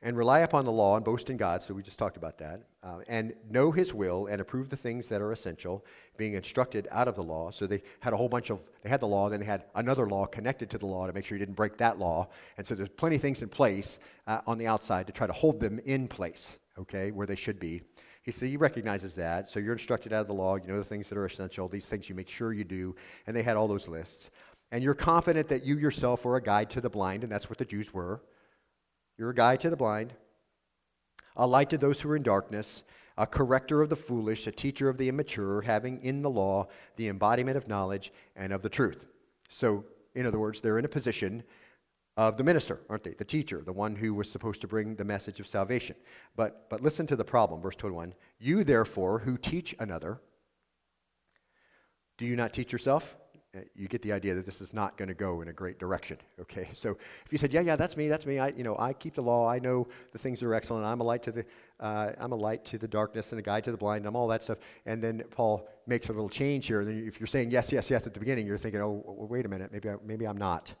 [0.00, 1.60] and rely upon the law and boast in God.
[1.62, 2.62] So we just talked about that.
[2.84, 5.84] Uh, and know His will and approve the things that are essential,
[6.16, 7.50] being instructed out of the law.
[7.50, 10.08] So they had a whole bunch of, they had the law, then they had another
[10.08, 12.28] law connected to the law to make sure you didn't break that law.
[12.56, 13.98] And so there's plenty of things in place
[14.28, 17.58] uh, on the outside to try to hold them in place, okay, where they should
[17.58, 17.82] be.
[18.28, 19.48] He he recognizes that.
[19.48, 20.56] So you're instructed out of the law.
[20.56, 21.66] You know the things that are essential.
[21.66, 22.94] These things you make sure you do.
[23.26, 24.30] And they had all those lists.
[24.70, 27.56] And you're confident that you yourself are a guide to the blind, and that's what
[27.56, 28.20] the Jews were.
[29.16, 30.12] You're a guide to the blind,
[31.36, 32.84] a light to those who are in darkness,
[33.16, 37.08] a corrector of the foolish, a teacher of the immature, having in the law the
[37.08, 39.06] embodiment of knowledge and of the truth.
[39.48, 41.42] So, in other words, they're in a position
[42.18, 43.12] of the minister, aren't they?
[43.12, 45.94] The teacher, the one who was supposed to bring the message of salvation.
[46.34, 48.12] But, but listen to the problem, verse 21.
[48.40, 50.20] You, therefore, who teach another,
[52.18, 53.16] do you not teach yourself?
[53.56, 55.78] Uh, you get the idea that this is not going to go in a great
[55.78, 56.18] direction.
[56.40, 56.96] Okay, so
[57.26, 59.22] if you said, "Yeah, yeah, that's me, that's me," I, you know, I keep the
[59.22, 61.44] law, I know the things that are excellent, I'm a light to the,
[61.78, 64.28] uh, I'm a light to the darkness and a guide to the blind, I'm all
[64.28, 64.58] that stuff.
[64.86, 66.80] And then Paul makes a little change here.
[66.80, 69.44] And then if you're saying yes, yes, yes at the beginning, you're thinking, "Oh, wait
[69.44, 70.74] a minute, maybe, I, maybe I'm not."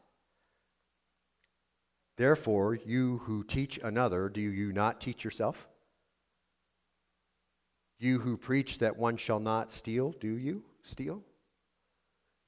[2.18, 5.68] Therefore, you who teach another, do you not teach yourself?
[8.00, 11.22] You who preach that one shall not steal, do you steal?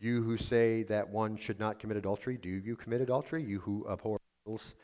[0.00, 3.44] You who say that one should not commit adultery, do you commit adultery?
[3.44, 4.74] You who abhor idols,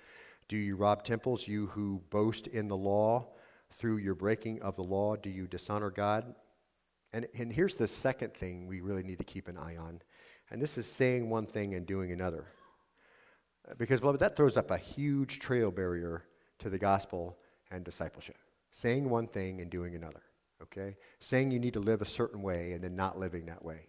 [0.48, 1.48] do you rob temples?
[1.48, 3.26] You who boast in the law,
[3.72, 6.32] through your breaking of the law, do you dishonor God?
[7.12, 10.00] And, and here's the second thing we really need to keep an eye on.
[10.48, 12.46] And this is saying one thing and doing another.
[13.78, 16.24] Because, beloved, that throws up a huge trail barrier
[16.60, 17.36] to the gospel
[17.70, 18.38] and discipleship.
[18.70, 20.22] Saying one thing and doing another.
[20.62, 20.96] Okay?
[21.20, 23.88] Saying you need to live a certain way and then not living that way.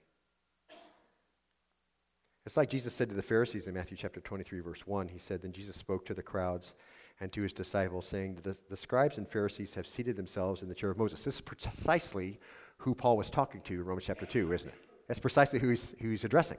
[2.45, 5.09] It's like Jesus said to the Pharisees in Matthew chapter 23, verse 1.
[5.09, 6.75] He said, Then Jesus spoke to the crowds
[7.19, 10.75] and to his disciples, saying, the, the scribes and Pharisees have seated themselves in the
[10.75, 11.23] chair of Moses.
[11.23, 12.39] This is precisely
[12.77, 14.75] who Paul was talking to in Romans chapter 2, isn't it?
[15.07, 16.57] That's precisely who he's, who he's addressing.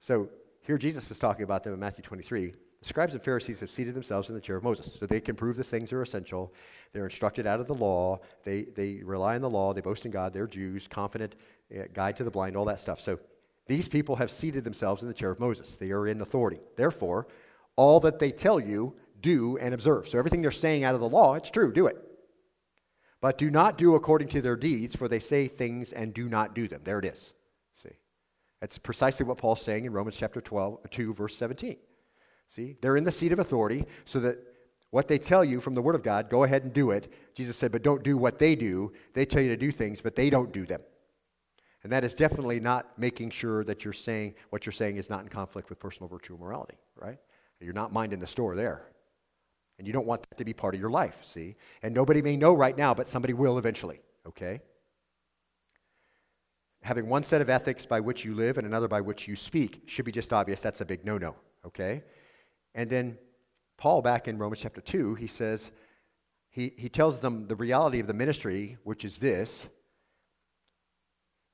[0.00, 0.28] So
[0.62, 2.52] here Jesus is talking about them in Matthew 23.
[2.80, 4.96] The scribes and Pharisees have seated themselves in the chair of Moses.
[4.98, 6.52] So they can prove the things are essential.
[6.92, 8.20] They're instructed out of the law.
[8.44, 9.74] They, they rely on the law.
[9.74, 10.32] They boast in God.
[10.32, 11.36] They're Jews, confident,
[11.74, 13.00] uh, guide to the blind, all that stuff.
[13.00, 13.18] So
[13.66, 15.76] these people have seated themselves in the chair of Moses.
[15.76, 16.60] They are in authority.
[16.76, 17.26] Therefore,
[17.76, 20.08] all that they tell you, do and observe.
[20.08, 21.96] So everything they're saying out of the law, it's true, do it.
[23.20, 26.54] But do not do according to their deeds, for they say things and do not
[26.54, 26.80] do them.
[26.84, 27.34] There it is.
[28.60, 31.76] That's precisely what Paul's saying in Romans chapter 12, uh, 2, verse 17.
[32.48, 32.76] See?
[32.80, 34.38] They're in the seat of authority, so that
[34.90, 37.12] what they tell you from the Word of God, go ahead and do it.
[37.34, 38.92] Jesus said, but don't do what they do.
[39.14, 40.80] They tell you to do things, but they don't do them.
[41.82, 45.22] And that is definitely not making sure that you're saying what you're saying is not
[45.22, 47.18] in conflict with personal virtue and morality, right?
[47.60, 48.86] You're not minding the store there.
[49.78, 51.56] And you don't want that to be part of your life, see?
[51.82, 54.60] And nobody may know right now, but somebody will eventually, okay?
[56.82, 59.82] Having one set of ethics by which you live and another by which you speak
[59.86, 60.62] should be just obvious.
[60.62, 61.34] That's a big no no,
[61.66, 62.02] okay?
[62.74, 63.18] And then
[63.76, 65.72] Paul, back in Romans chapter 2, he says,
[66.50, 69.68] he, he tells them the reality of the ministry, which is this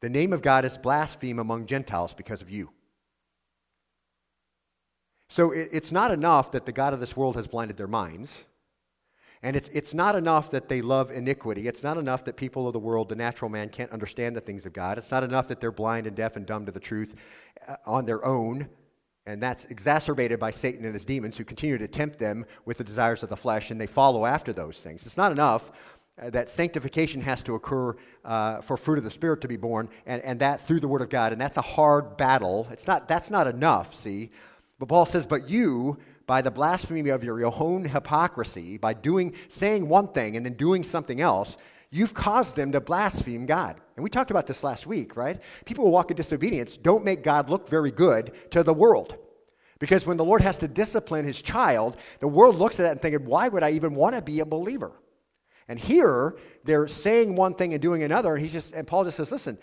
[0.02, 2.70] the name of God is blasphemed among Gentiles because of you.
[5.28, 8.44] So it, it's not enough that the God of this world has blinded their minds.
[9.46, 11.68] And it's, it's not enough that they love iniquity.
[11.68, 14.66] It's not enough that people of the world, the natural man, can't understand the things
[14.66, 14.98] of God.
[14.98, 17.14] It's not enough that they're blind and deaf and dumb to the truth
[17.68, 18.68] uh, on their own.
[19.24, 22.82] And that's exacerbated by Satan and his demons who continue to tempt them with the
[22.82, 25.06] desires of the flesh and they follow after those things.
[25.06, 25.70] It's not enough
[26.20, 27.94] uh, that sanctification has to occur
[28.24, 31.02] uh, for fruit of the Spirit to be born, and, and that through the Word
[31.02, 31.30] of God.
[31.30, 32.66] And that's a hard battle.
[32.72, 34.32] It's not, that's not enough, see?
[34.80, 39.88] But Paul says, But you, by the blasphemy of your own hypocrisy, by doing, saying
[39.88, 41.56] one thing and then doing something else,
[41.90, 43.76] you've caused them to blaspheme God.
[43.96, 45.40] And we talked about this last week, right?
[45.64, 49.16] People who walk in disobedience don't make God look very good to the world.
[49.78, 53.00] Because when the Lord has to discipline his child, the world looks at that and
[53.00, 54.92] thinking, why would I even want to be a believer?
[55.68, 58.34] And here, they're saying one thing and doing another.
[58.34, 59.58] And, he's just, and Paul just says, listen,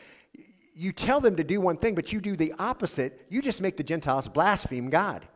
[0.76, 3.26] you tell them to do one thing, but you do the opposite.
[3.30, 5.28] You just make the Gentiles blaspheme God.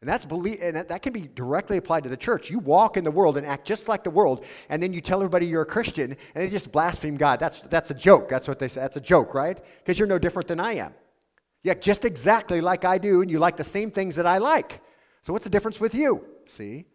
[0.00, 2.48] And that's believe, and that, that can be directly applied to the church.
[2.48, 5.18] You walk in the world and act just like the world, and then you tell
[5.18, 7.38] everybody you're a Christian, and they just blaspheme God.
[7.38, 8.28] That's, that's a joke.
[8.28, 8.80] That's what they say.
[8.80, 9.60] That's a joke, right?
[9.78, 10.94] Because you're no different than I am.
[11.62, 14.38] You act just exactly like I do, and you like the same things that I
[14.38, 14.80] like.
[15.20, 16.24] So what's the difference with you?
[16.46, 16.86] See?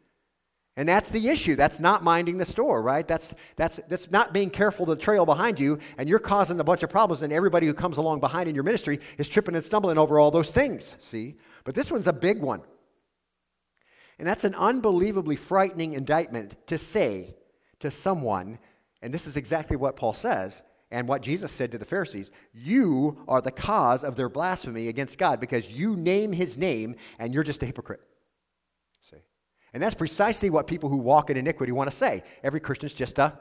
[0.76, 1.56] And that's the issue.
[1.56, 3.08] That's not minding the store, right?
[3.08, 6.82] That's, that's, that's not being careful to trail behind you, and you're causing a bunch
[6.82, 10.00] of problems, and everybody who comes along behind in your ministry is tripping and stumbling
[10.00, 11.36] over all those things, see?
[11.66, 12.62] But this one's a big one.
[14.18, 17.36] And that's an unbelievably frightening indictment to say
[17.80, 18.60] to someone,
[19.02, 23.18] and this is exactly what Paul says, and what Jesus said to the Pharisees you
[23.28, 27.44] are the cause of their blasphemy against God because you name his name and you're
[27.44, 28.02] just a hypocrite.
[29.02, 29.18] See?
[29.74, 32.24] And that's precisely what people who walk in iniquity want to say.
[32.44, 33.38] Every Christian's just a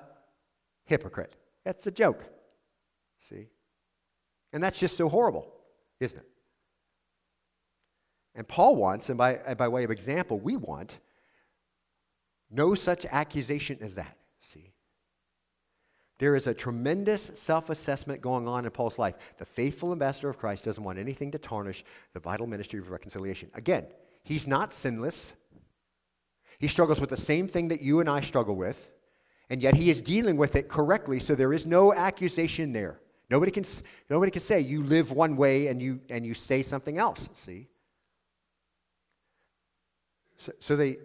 [0.87, 1.37] hypocrite.
[1.65, 2.25] That's a joke.
[3.21, 3.49] See?
[4.53, 5.53] And that's just so horrible,
[6.01, 6.27] isn't it?
[8.35, 10.99] And Paul wants, and by, by way of example, we want
[12.51, 14.17] no such accusation as that.
[14.41, 14.73] See?
[16.19, 19.17] There is a tremendous self assessment going on in Paul's life.
[19.39, 23.51] The faithful ambassador of Christ doesn't want anything to tarnish the vital ministry of reconciliation.
[23.55, 23.87] Again,
[24.23, 25.35] he's not sinless.
[26.59, 28.91] He struggles with the same thing that you and I struggle with,
[29.51, 33.01] and yet he is dealing with it correctly, so there is no accusation there.
[33.29, 33.65] Nobody can,
[34.09, 37.69] nobody can say you live one way and you, and you say something else, see?
[40.37, 40.99] So, so they,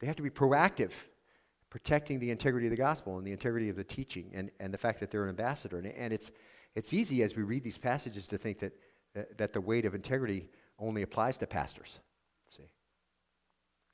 [0.00, 0.92] they have to be proactive
[1.70, 4.78] protecting the integrity of the gospel and the integrity of the teaching and, and the
[4.78, 5.78] fact that they're an ambassador.
[5.78, 6.30] And, and it's,
[6.74, 8.72] it's easy as we read these passages to think that,
[9.14, 10.48] that, that the weight of integrity
[10.78, 11.98] only applies to pastors.
[12.50, 12.62] See?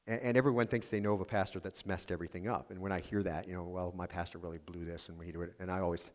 [0.07, 2.71] And, and, everyone thinks they know of a pastor that's messed everything up.
[2.71, 5.33] And when I hear that, you know, well, my pastor really blew this and we
[5.33, 6.11] do it, and I always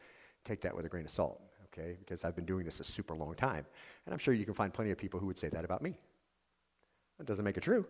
[0.46, 1.98] take that with a grain of salt, okay?
[2.00, 3.66] Because I've been doing this a super long time.
[4.06, 5.96] And I'm sure you can find plenty of people who would say that about me.
[7.18, 7.86] That doesn't make it true.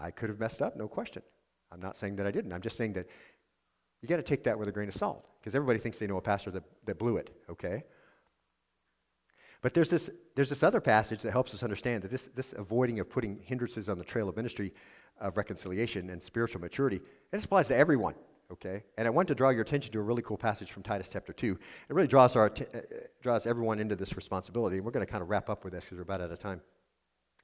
[0.00, 1.22] I could have messed up, no question.
[1.70, 2.52] I'm not saying that I didn't.
[2.52, 3.06] I'm just saying that
[4.00, 6.16] you got to take that with a grain of salt because everybody thinks they know
[6.16, 7.84] a pastor that, that blew it, okay?
[9.60, 13.00] But there's this, there's this other passage that helps us understand that this, this avoiding
[13.00, 14.72] of putting hindrances on the trail of ministry
[15.20, 17.00] of reconciliation and spiritual maturity,
[17.32, 18.14] this applies to everyone,
[18.52, 18.84] okay?
[18.96, 21.32] And I want to draw your attention to a really cool passage from Titus chapter
[21.32, 21.58] 2.
[21.88, 22.78] It really draws, our, uh,
[23.20, 24.76] draws everyone into this responsibility.
[24.76, 26.38] And we're going to kind of wrap up with this because we're about out of
[26.38, 26.60] time.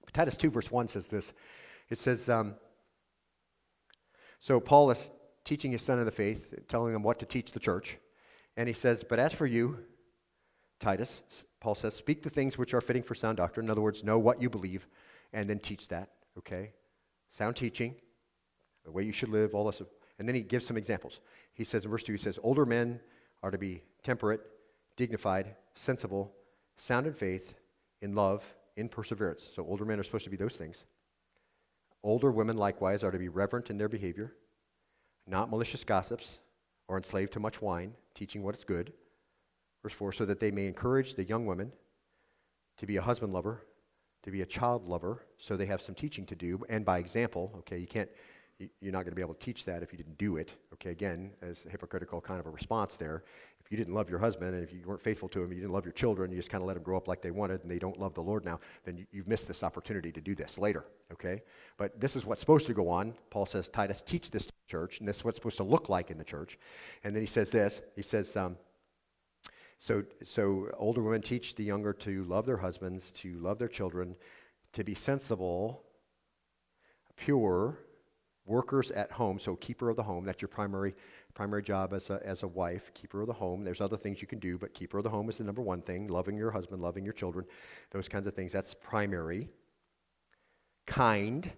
[0.05, 1.33] But Titus 2, verse 1 says this
[1.91, 2.55] it says, um,
[4.39, 5.11] so Paul is
[5.45, 7.99] teaching his son of the faith, telling him what to teach the church.
[8.57, 9.79] And he says, But as for you,
[10.81, 11.23] Titus,
[11.61, 13.67] Paul says, speak the things which are fitting for sound doctrine.
[13.67, 14.87] In other words, know what you believe
[15.33, 16.73] and then teach that, okay?
[17.31, 17.95] Sound teaching,
[18.85, 19.81] the way you should live, all this.
[20.19, 21.21] And then he gives some examples.
[21.55, 23.01] He says in verse 2, he says, Older men
[23.43, 24.43] are to be temperate,
[24.97, 26.33] dignified, sensible,
[26.77, 27.55] sound in faith,
[28.03, 28.45] in love,
[28.77, 29.49] in perseverance.
[29.55, 30.85] So older men are supposed to be those things.
[32.05, 34.35] Older women likewise are to be reverent in their behavior,
[35.27, 36.39] not malicious gossips
[36.87, 38.93] or enslaved to much wine, teaching what is good.
[39.83, 41.73] Verse 4 so that they may encourage the young women
[42.77, 43.63] to be a husband lover,
[44.23, 47.53] to be a child lover, so they have some teaching to do, and by example,
[47.59, 48.11] okay, you can't,
[48.59, 50.91] you're not going to be able to teach that if you didn't do it, okay,
[50.91, 53.25] again, as a hypocritical kind of a response there
[53.65, 55.73] if you didn't love your husband and if you weren't faithful to him, you didn't
[55.73, 57.71] love your children, you just kind of let them grow up like they wanted and
[57.71, 60.59] they don't love the Lord now, then you, have missed this opportunity to do this
[60.59, 61.43] later, okay?
[61.79, 63.15] But this is what's supposed to go on.
[63.31, 66.19] Paul says, Titus, teach this church, and this is what's supposed to look like in
[66.19, 66.59] the church.
[67.05, 68.59] And then he says this he says, um,
[69.79, 74.17] so, so older women teach the younger to love their husbands, to love their children,
[74.73, 75.85] to be sensible,
[77.17, 77.79] pure,
[78.47, 80.95] workers at home, so keeper of the home, that's your primary
[81.35, 83.65] primary job as a, as a wife, keeper of the home.
[83.65, 85.83] There's other things you can do, but keeper of the home is the number one
[85.83, 86.07] thing.
[86.07, 87.45] Loving your husband, loving your children,
[87.91, 88.53] those kinds of things.
[88.53, 89.49] That's primary.
[90.87, 91.51] Kind,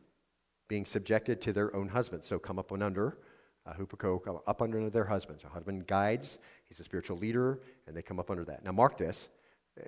[0.68, 2.24] being subjected to their own husband.
[2.24, 3.18] So come up and under,
[3.66, 5.40] uh, hupako, come up under their husband.
[5.42, 8.64] So husband guides, he's a spiritual leader, and they come up under that.
[8.64, 9.28] Now mark this,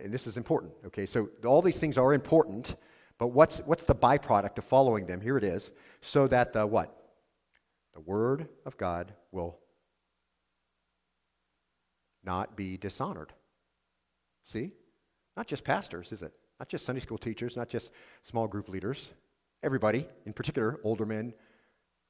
[0.03, 1.07] and this is important, okay?
[1.07, 2.77] So all these things are important,
[3.17, 5.21] but what's, what's the byproduct of following them?
[5.21, 5.71] Here it is.
[6.03, 6.95] So that the what?
[7.95, 9.59] The word of God will
[12.25, 13.33] not be dishonored.
[14.45, 14.73] See?
[15.37, 16.33] Not just pastors, is it?
[16.59, 17.93] Not just Sunday school teachers, not just
[18.23, 19.13] small group leaders.
[19.63, 21.33] Everybody, in particular, older men,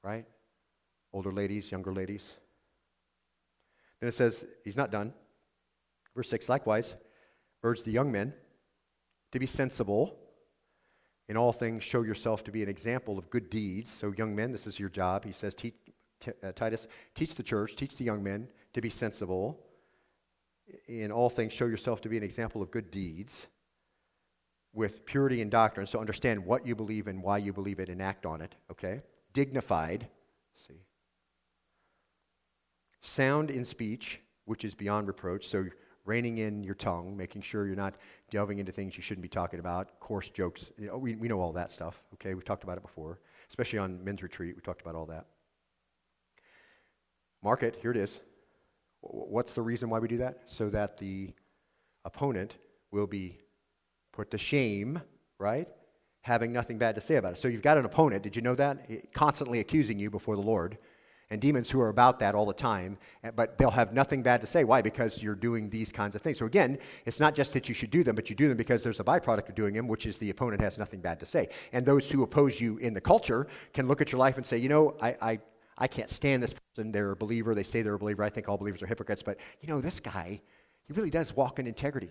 [0.02, 0.24] right?
[1.12, 2.38] Older ladies, younger ladies.
[4.00, 5.12] Then it says, he's not done.
[6.14, 6.96] Verse 6 likewise,
[7.62, 8.32] urge the young men
[9.32, 10.16] to be sensible.
[11.28, 13.90] In all things, show yourself to be an example of good deeds.
[13.90, 15.24] So, young men, this is your job.
[15.24, 15.74] He says, T-
[16.20, 19.60] T- uh, Titus, teach the church, teach the young men to be sensible
[20.86, 23.48] in all things show yourself to be an example of good deeds.
[24.72, 25.86] with purity and doctrine.
[25.86, 29.02] So understand what you believe and why you believe it and act on it, okay?
[29.32, 30.08] Dignified,
[30.54, 30.82] see.
[33.00, 35.46] Sound in speech, which is beyond reproach.
[35.48, 35.66] So
[36.04, 37.94] reining in your tongue, making sure you're not
[38.30, 40.70] delving into things you shouldn't be talking about, coarse jokes.
[40.78, 42.34] You know, we, we know all that stuff, okay?
[42.34, 44.54] We've talked about it before, especially on men's retreat.
[44.54, 45.26] We talked about all that.
[47.42, 48.20] Mark it, here it is.
[49.00, 50.42] What's the reason why we do that?
[50.46, 51.32] So that the
[52.04, 52.56] opponent
[52.90, 53.38] will be
[54.12, 55.00] put to shame,
[55.38, 55.68] right?
[56.22, 57.38] Having nothing bad to say about it.
[57.38, 59.12] So you've got an opponent, did you know that?
[59.14, 60.78] Constantly accusing you before the Lord
[61.30, 64.40] and demons who are about that all the time, eh, but they'll have nothing bad
[64.40, 64.64] to say.
[64.64, 64.80] Why?
[64.80, 66.38] Because you're doing these kinds of things.
[66.38, 68.82] So again, it's not just that you should do them, but you do them because
[68.82, 71.48] there's a byproduct of doing them, which is the opponent has nothing bad to say.
[71.72, 74.56] And those who oppose you in the culture can look at your life and say,
[74.56, 75.38] you know, I, I,
[75.78, 76.92] I can't stand this person.
[76.92, 77.54] They're a believer.
[77.54, 78.24] They say they're a believer.
[78.24, 80.40] I think all believers are hypocrites, but you know, this guy,
[80.86, 82.10] he really does walk in integrity.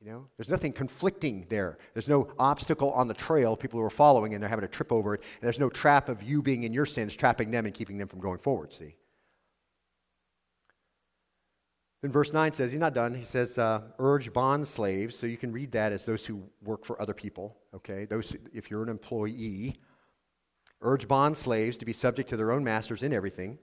[0.00, 1.78] You know, there's nothing conflicting there.
[1.94, 4.90] There's no obstacle on the trail people who are following and they're having to trip
[4.90, 5.20] over it.
[5.20, 8.08] And there's no trap of you being in your sins, trapping them and keeping them
[8.08, 8.96] from going forward, see?
[12.00, 13.14] Then verse 9 says, he's not done.
[13.14, 15.16] He says, uh, urge bond slaves.
[15.16, 18.04] So you can read that as those who work for other people, okay?
[18.04, 19.76] Those, if you're an employee,
[20.82, 23.58] urge bond slaves to be subject to their own masters in everything.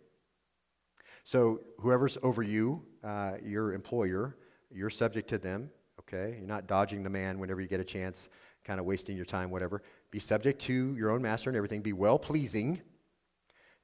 [1.24, 4.38] So whoever's over you, uh, your employer,
[4.72, 6.36] you're subject to them okay?
[6.38, 8.30] You're not dodging the man whenever you get a chance,
[8.64, 9.84] kind of wasting your time, whatever.
[10.12, 11.82] Be subject to your own master and everything.
[11.82, 12.82] Be well pleasing,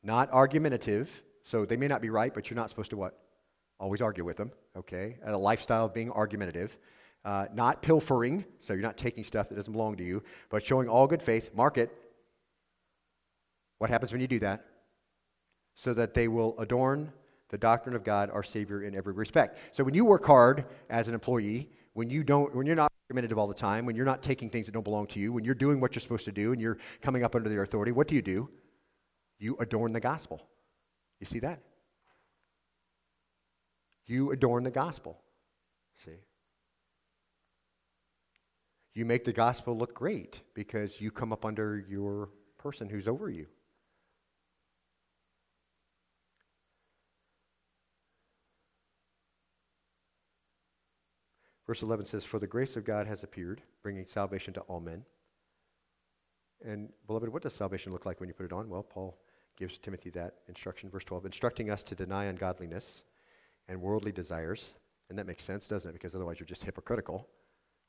[0.03, 1.09] not argumentative.
[1.43, 3.19] So they may not be right, but you're not supposed to what?
[3.79, 5.17] Always argue with them, okay?
[5.25, 6.77] A lifestyle of being argumentative.
[7.23, 10.87] Uh, not pilfering, so you're not taking stuff that doesn't belong to you, but showing
[10.87, 11.51] all good faith.
[11.55, 11.91] Mark it.
[13.77, 14.65] What happens when you do that?
[15.75, 17.11] So that they will adorn
[17.49, 19.57] the doctrine of God, our Savior, in every respect.
[19.71, 23.37] So when you work hard as an employee, when you don't when you're not argumentative
[23.37, 25.53] all the time when you're not taking things that don't belong to you when you're
[25.53, 28.15] doing what you're supposed to do and you're coming up under their authority what do
[28.15, 28.49] you do?
[29.37, 30.47] You adorn the gospel.
[31.19, 31.61] You see that?
[34.05, 35.19] You adorn the gospel.
[35.97, 36.19] See?
[38.93, 43.29] You make the gospel look great because you come up under your person who's over
[43.29, 43.45] you
[51.75, 55.03] Verse 11 says, For the grace of God has appeared, bringing salvation to all men.
[56.63, 58.69] And, beloved, what does salvation look like when you put it on?
[58.69, 59.17] Well, Paul
[59.57, 60.89] gives Timothy that instruction.
[60.89, 63.03] Verse 12, instructing us to deny ungodliness
[63.67, 64.73] and worldly desires.
[65.09, 65.91] And that makes sense, doesn't it?
[65.91, 67.27] Because otherwise you're just hypocritical.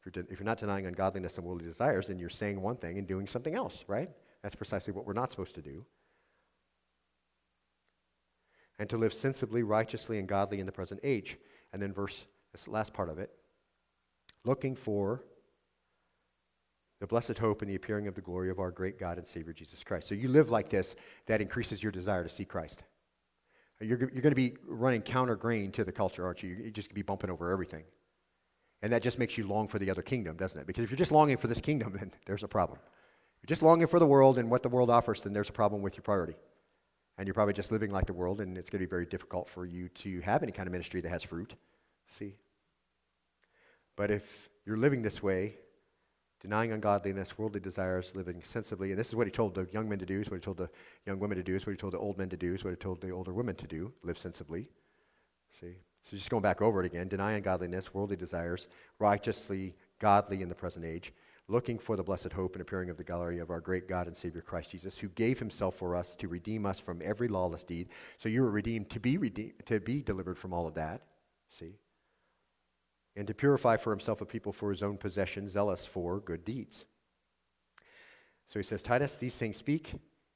[0.00, 2.78] If you're, de- if you're not denying ungodliness and worldly desires, then you're saying one
[2.78, 4.10] thing and doing something else, right?
[4.42, 5.86] That's precisely what we're not supposed to do.
[8.80, 11.38] And to live sensibly, righteously, and godly in the present age.
[11.72, 13.30] And then, verse, this last part of it,
[14.46, 15.24] looking for
[17.00, 19.52] the blessed hope and the appearing of the glory of our great God and Savior
[19.52, 20.08] Jesus Christ.
[20.08, 22.84] So you live like this, that increases your desire to see Christ.
[23.80, 26.50] You're, you're going to be running counter grain to the culture, aren't you?
[26.50, 27.84] You're just going to be bumping over everything.
[28.82, 30.66] And that just makes you long for the other kingdom, doesn't it?
[30.66, 32.78] Because if you're just longing for this kingdom, then there's a problem.
[32.78, 35.52] If you're just longing for the world and what the world offers, then there's a
[35.52, 36.36] problem with your priority.
[37.18, 39.48] And you're probably just living like the world, and it's going to be very difficult
[39.48, 41.54] for you to have any kind of ministry that has fruit.
[42.08, 42.36] See?
[43.96, 45.54] But if you're living this way,
[46.40, 49.98] denying ungodliness, worldly desires, living sensibly, and this is what he told the young men
[49.98, 50.70] to do, is what he told the
[51.06, 52.70] young women to do, is what he told the old men to do, is what
[52.70, 54.68] he told the older women to do, live sensibly.
[55.60, 55.76] See?
[56.02, 58.68] So just going back over it again, deny ungodliness, worldly desires,
[58.98, 61.12] righteously, godly in the present age,
[61.48, 64.16] looking for the blessed hope and appearing of the glory of our great God and
[64.16, 67.88] Savior Christ Jesus, who gave himself for us to redeem us from every lawless deed.
[68.18, 71.02] So you were redeemed to be redeemed, to be delivered from all of that.
[71.50, 71.72] See?
[73.16, 76.84] And to purify for himself a people for his own possession, zealous for good deeds.
[78.46, 79.94] So he says, Titus, these things speak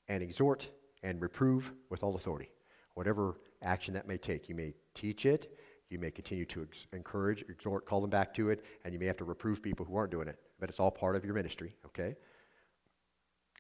[0.09, 0.70] and exhort
[1.03, 2.51] and reprove with all authority.
[2.95, 5.57] Whatever action that may take, you may teach it,
[5.91, 9.07] you may continue to ex- encourage, exhort, call them back to it, and you may
[9.07, 10.39] have to reprove people who aren't doing it.
[10.59, 12.16] But it's all part of your ministry, okay?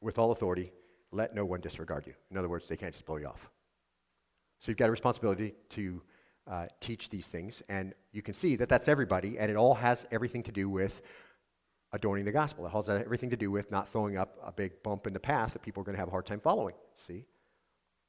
[0.02, 0.72] With all authority,
[1.12, 2.14] let no one disregard you.
[2.30, 3.50] In other words, they can't just blow you off.
[4.60, 6.02] So you've got a responsibility to
[6.50, 7.62] uh, teach these things.
[7.68, 11.00] And you can see that that's everybody, and it all has everything to do with
[11.92, 12.66] adorning the gospel.
[12.66, 15.52] It has everything to do with not throwing up a big bump in the path
[15.52, 16.74] that people are going to have a hard time following.
[16.96, 17.24] See?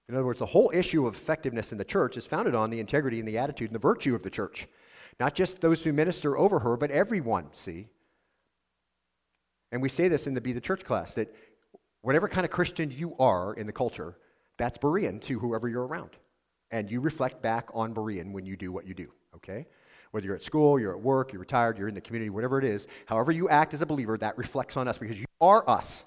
[0.09, 2.79] In other words, the whole issue of effectiveness in the church is founded on the
[2.79, 4.67] integrity and the attitude and the virtue of the church.
[5.19, 7.89] Not just those who minister over her, but everyone, see?
[9.71, 11.33] And we say this in the Be the Church class that
[12.01, 14.17] whatever kind of Christian you are in the culture,
[14.57, 16.17] that's Berean to whoever you're around
[16.71, 19.67] and you reflect back on Berean when you do what you do, okay?
[20.11, 22.65] Whether you're at school, you're at work, you're retired, you're in the community, whatever it
[22.65, 26.05] is, however you act as a believer, that reflects on us because you are us.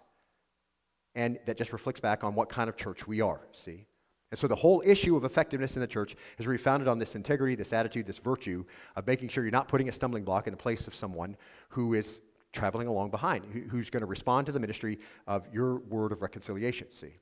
[1.14, 3.86] And that just reflects back on what kind of church we are, see?
[4.30, 7.54] And so the whole issue of effectiveness in the church is refounded on this integrity,
[7.54, 8.64] this attitude, this virtue
[8.96, 11.36] of making sure you're not putting a stumbling block in the place of someone
[11.68, 12.20] who is
[12.52, 14.98] traveling along behind, who's going to respond to the ministry
[15.28, 17.12] of your word of reconciliation, see?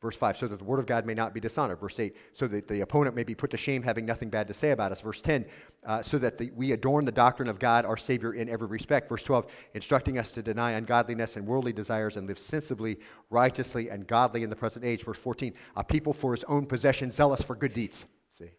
[0.00, 1.80] Verse 5, so that the word of God may not be dishonored.
[1.80, 4.54] Verse 8, so that the opponent may be put to shame, having nothing bad to
[4.54, 5.00] say about us.
[5.00, 5.44] Verse 10,
[5.86, 9.08] uh, so that the, we adorn the doctrine of God, our Savior, in every respect.
[9.08, 14.06] Verse 12, instructing us to deny ungodliness and worldly desires and live sensibly, righteously, and
[14.06, 15.02] godly in the present age.
[15.02, 18.06] Verse 14, a people for his own possession, zealous for good deeds.
[18.38, 18.50] See?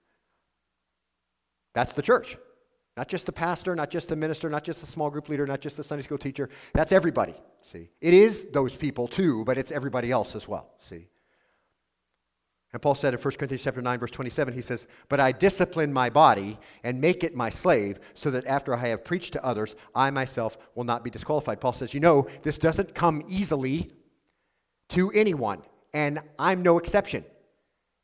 [1.73, 2.37] That's the church.
[2.97, 5.61] Not just the pastor, not just the minister, not just the small group leader, not
[5.61, 6.49] just the Sunday school teacher.
[6.73, 7.33] That's everybody.
[7.61, 7.91] See?
[8.01, 10.71] It is those people too, but it's everybody else as well.
[10.79, 11.07] See?
[12.72, 15.91] And Paul said in 1 Corinthians chapter 9, verse 27, he says, But I discipline
[15.91, 19.76] my body and make it my slave, so that after I have preached to others,
[19.95, 21.59] I myself will not be disqualified.
[21.59, 23.91] Paul says, You know, this doesn't come easily
[24.89, 25.63] to anyone,
[25.93, 27.26] and I'm no exception.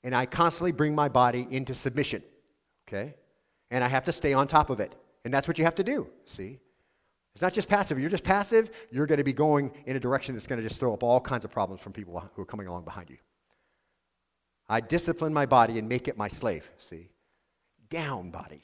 [0.03, 2.23] And I constantly bring my body into submission.
[2.87, 3.15] Okay?
[3.69, 4.95] And I have to stay on top of it.
[5.25, 6.59] And that's what you have to do, see?
[7.33, 7.99] It's not just passive.
[7.99, 10.79] You're just passive, you're going to be going in a direction that's going to just
[10.79, 13.17] throw up all kinds of problems from people who are coming along behind you.
[14.67, 16.69] I discipline my body and make it my slave.
[16.79, 17.09] See?
[17.89, 18.61] Down body.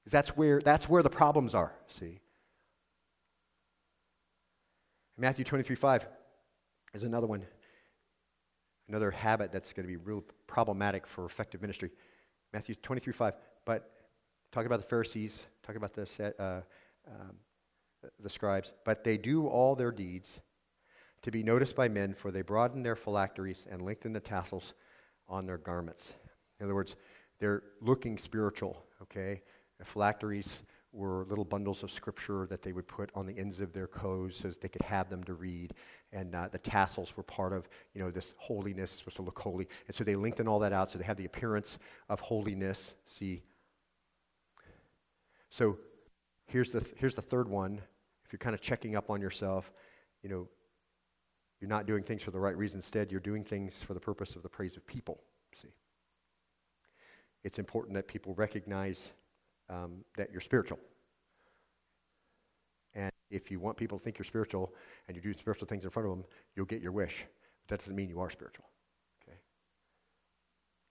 [0.00, 1.72] Because that's where, that's where the problems are.
[1.88, 2.20] See?
[5.16, 6.06] Matthew 23 5
[6.94, 7.44] is another one.
[8.88, 11.90] Another habit that's going to be real problematic for effective ministry.
[12.52, 13.34] Matthew 23 5.
[13.64, 13.90] But
[14.50, 16.60] talking about the Pharisees, talking about the, uh,
[17.08, 17.36] um,
[18.20, 20.40] the scribes, but they do all their deeds
[21.22, 24.74] to be noticed by men, for they broaden their phylacteries and lengthen the tassels
[25.32, 26.14] on their garments.
[26.60, 26.94] In other words,
[27.40, 29.42] they're looking spiritual, okay?
[29.78, 30.62] The phylacteries
[30.92, 34.36] were little bundles of scripture that they would put on the ends of their clothes
[34.36, 35.72] so they could have them to read.
[36.12, 39.66] And uh, the tassels were part of, you know, this holiness, supposed to look holy.
[39.86, 41.78] And so they lengthen all that out so they have the appearance
[42.10, 42.94] of holiness.
[43.06, 43.42] See?
[45.48, 45.78] So
[46.46, 47.80] here's the, th- here's the third one.
[48.26, 49.72] If you're kind of checking up on yourself,
[50.22, 50.48] you know,
[51.62, 52.78] you're not doing things for the right reason.
[52.78, 55.20] Instead, you're doing things for the purpose of the praise of people.
[55.54, 55.68] See?
[57.44, 59.12] It's important that people recognize
[59.70, 60.80] um, that you're spiritual.
[62.96, 64.74] And if you want people to think you're spiritual
[65.06, 66.24] and you do spiritual things in front of them,
[66.56, 67.26] you'll get your wish.
[67.62, 68.64] But that doesn't mean you are spiritual.
[69.22, 69.38] Okay?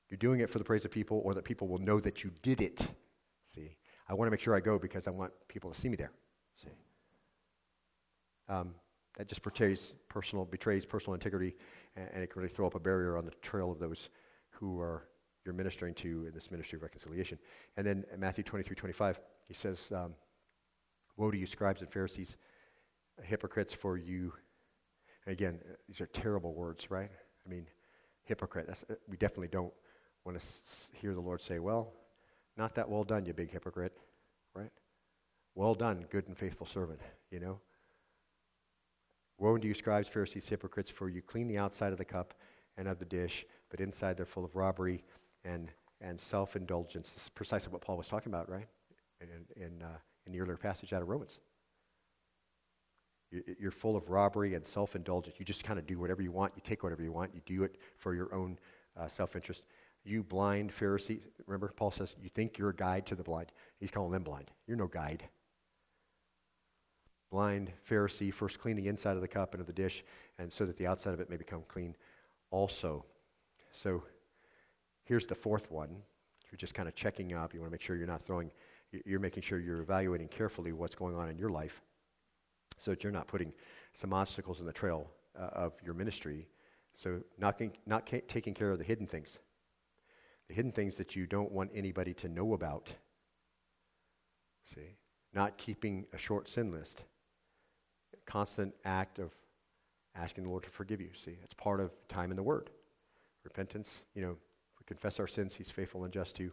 [0.09, 2.31] You're doing it for the praise of people or that people will know that you
[2.43, 2.87] did it.
[3.45, 3.75] See?
[4.07, 6.13] I want to make sure I go because I want people to see me there.
[6.55, 6.69] See?
[8.47, 8.73] Um,
[9.17, 11.55] that just betrays personal, betrays personal integrity,
[11.95, 14.09] and, and, it can really throw up a barrier on the trail of those
[14.49, 15.07] who are
[15.43, 17.39] you're ministering to in this ministry of reconciliation.
[17.75, 20.13] And then Matthew 23, 25, he says, um,
[21.17, 22.37] Woe to you, scribes and Pharisees,
[23.23, 24.33] hypocrites, for you.
[25.25, 27.09] And again, these are terrible words, right?
[27.45, 27.67] I mean,
[28.23, 28.69] hypocrite.
[28.69, 29.73] Uh, we definitely don't
[30.25, 31.93] want to s- hear the Lord say, Well,
[32.57, 33.93] not that well done, you big hypocrite,
[34.53, 34.71] right?
[35.55, 37.59] Well done, good and faithful servant, you know?
[39.41, 42.35] Woe unto you, scribes, Pharisees, hypocrites, for you clean the outside of the cup
[42.77, 45.03] and of the dish, but inside they're full of robbery
[45.43, 47.13] and, and self indulgence.
[47.13, 48.67] This is precisely what Paul was talking about, right?
[49.19, 51.39] In, in, uh, in the earlier passage out of Romans.
[53.59, 55.37] You're full of robbery and self indulgence.
[55.39, 56.53] You just kind of do whatever you want.
[56.55, 57.33] You take whatever you want.
[57.33, 58.59] You do it for your own
[58.95, 59.63] uh, self interest.
[60.03, 63.51] You blind Pharisee, remember, Paul says, you think you're a guide to the blind.
[63.79, 64.51] He's calling them blind.
[64.67, 65.23] You're no guide
[67.31, 70.03] blind Pharisee first clean the inside of the cup and of the dish,
[70.37, 71.95] and so that the outside of it may become clean
[72.51, 73.05] also.
[73.71, 74.03] So
[75.05, 75.89] here's the fourth one.
[76.51, 77.53] You're just kind of checking up.
[77.53, 78.51] You want to make sure you're not throwing,
[79.05, 81.81] you're making sure you're evaluating carefully what's going on in your life
[82.77, 83.53] so that you're not putting
[83.93, 85.09] some obstacles in the trail
[85.39, 86.47] uh, of your ministry.
[86.95, 89.39] So not, not taking care of the hidden things,
[90.49, 92.89] the hidden things that you don't want anybody to know about.
[94.75, 94.97] See?
[95.33, 97.05] Not keeping a short sin list
[98.25, 99.31] constant act of
[100.15, 101.09] asking the Lord to forgive you.
[101.13, 102.69] See, it's part of time in the Word.
[103.43, 104.37] Repentance, you know,
[104.79, 106.51] we confess our sins, He's faithful and just to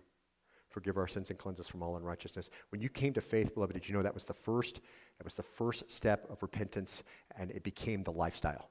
[0.68, 2.50] forgive our sins and cleanse us from all unrighteousness.
[2.70, 4.80] When you came to faith, beloved, did you know that was the first,
[5.18, 7.02] that was the first step of repentance,
[7.38, 8.68] and it became the lifestyle.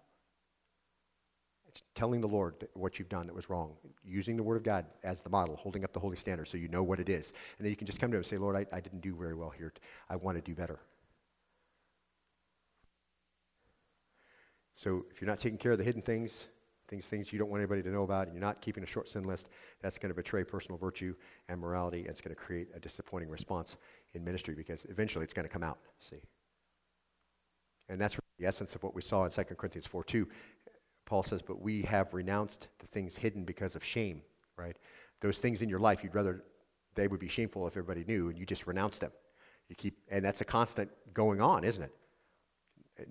[1.68, 3.74] It's telling the Lord what you've done that was wrong,
[4.06, 6.68] using the Word of God as the model, holding up the holy standard so you
[6.68, 7.34] know what it is.
[7.58, 9.16] And then you can just come to Him and say, Lord, I, I didn't do
[9.16, 9.74] very well here.
[10.10, 10.80] I want to do better.
[14.78, 16.48] So if you're not taking care of the hidden things,
[16.88, 19.10] things, things you don't want anybody to know about, and you're not keeping a short
[19.10, 19.50] sin list,
[19.82, 21.16] that's going to betray personal virtue
[21.50, 23.78] and morality, and it's going to create a disappointing response
[24.14, 26.22] in ministry because eventually it's going to come out, see.
[27.90, 30.28] And that's the essence of what we saw in 2 Corinthians 4 2.
[31.06, 34.22] Paul says, But we have renounced the things hidden because of shame,
[34.58, 34.78] right?
[35.22, 36.44] Those things in your life, you'd rather
[36.94, 39.12] they would be shameful if everybody knew, and you just renounce them.
[39.70, 41.94] You keep, and that's a constant going on, isn't it?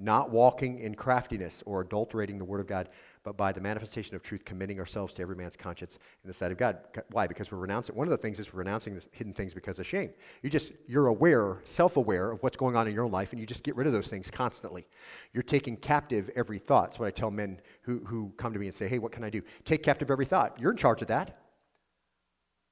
[0.00, 2.88] Not walking in craftiness or adulterating the Word of God,
[3.22, 6.50] but by the manifestation of truth, committing ourselves to every man's conscience in the sight
[6.50, 6.78] of God.
[7.10, 7.28] Why?
[7.28, 7.94] Because we're renouncing.
[7.94, 10.10] One of the things is we're renouncing the hidden things because of shame.
[10.42, 13.46] You just you're aware, self-aware of what's going on in your own life, and you
[13.46, 14.86] just get rid of those things constantly.
[15.32, 16.90] You're taking captive every thought.
[16.90, 19.22] That's what I tell men who who come to me and say, "Hey, what can
[19.22, 20.60] I do?" Take captive every thought.
[20.60, 21.38] You're in charge of that.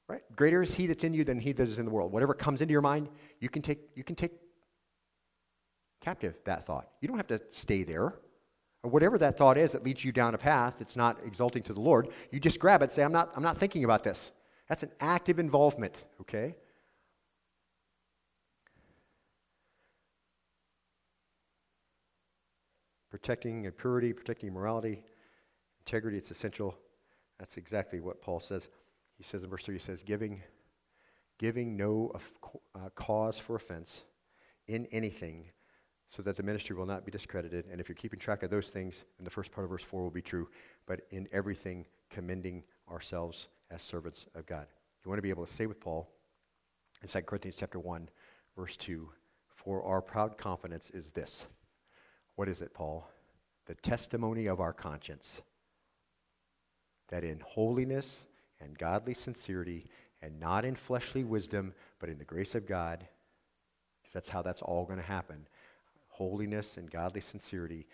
[0.08, 0.22] Right?
[0.36, 2.12] Greater is he that's in you than he that is in the world.
[2.12, 3.08] Whatever comes into your mind,
[3.40, 4.32] you can take you can take
[6.04, 6.90] captive that thought.
[7.00, 8.14] You don't have to stay there
[8.82, 11.72] or whatever that thought is that leads you down a path that's not exalting to
[11.72, 14.30] the Lord, you just grab it say, I'm not, I'm not thinking about this.
[14.68, 16.56] That's an active involvement, okay?
[23.10, 25.02] Protecting purity, protecting morality,
[25.80, 26.76] integrity, it's essential.
[27.38, 28.68] That's exactly what Paul says.
[29.16, 30.42] He says in verse 3, he says, giving,
[31.38, 32.12] giving no
[32.74, 34.04] uh, cause for offense
[34.66, 35.46] in anything
[36.10, 37.66] so that the ministry will not be discredited.
[37.70, 40.02] And if you're keeping track of those things, then the first part of verse 4
[40.02, 40.48] will be true.
[40.86, 44.66] But in everything, commending ourselves as servants of God.
[45.04, 46.08] You want to be able to say with Paul
[47.02, 48.08] in 2 Corinthians chapter 1,
[48.56, 49.08] verse 2,
[49.54, 51.48] For our proud confidence is this.
[52.36, 53.08] What is it, Paul?
[53.66, 55.42] The testimony of our conscience.
[57.08, 58.26] That in holiness
[58.60, 59.86] and godly sincerity,
[60.22, 63.06] and not in fleshly wisdom, but in the grace of God,
[64.02, 65.46] because that's how that's all going to happen
[66.14, 67.86] holiness and godly sincerity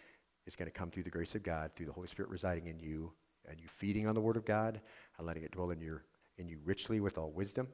[0.46, 2.78] is going to come through the grace of God, through the Holy Spirit residing in
[2.78, 3.12] you,
[3.48, 4.80] and you feeding on the Word of God
[5.16, 6.04] and letting it dwell in, your,
[6.36, 7.66] in you richly with all wisdom.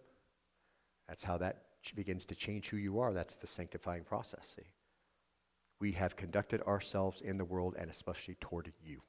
[1.08, 1.62] That's how that
[1.96, 3.12] begins to change who you are.
[3.12, 4.68] That's the sanctifying process, see.
[5.80, 9.02] We have conducted ourselves in the world and especially toward you.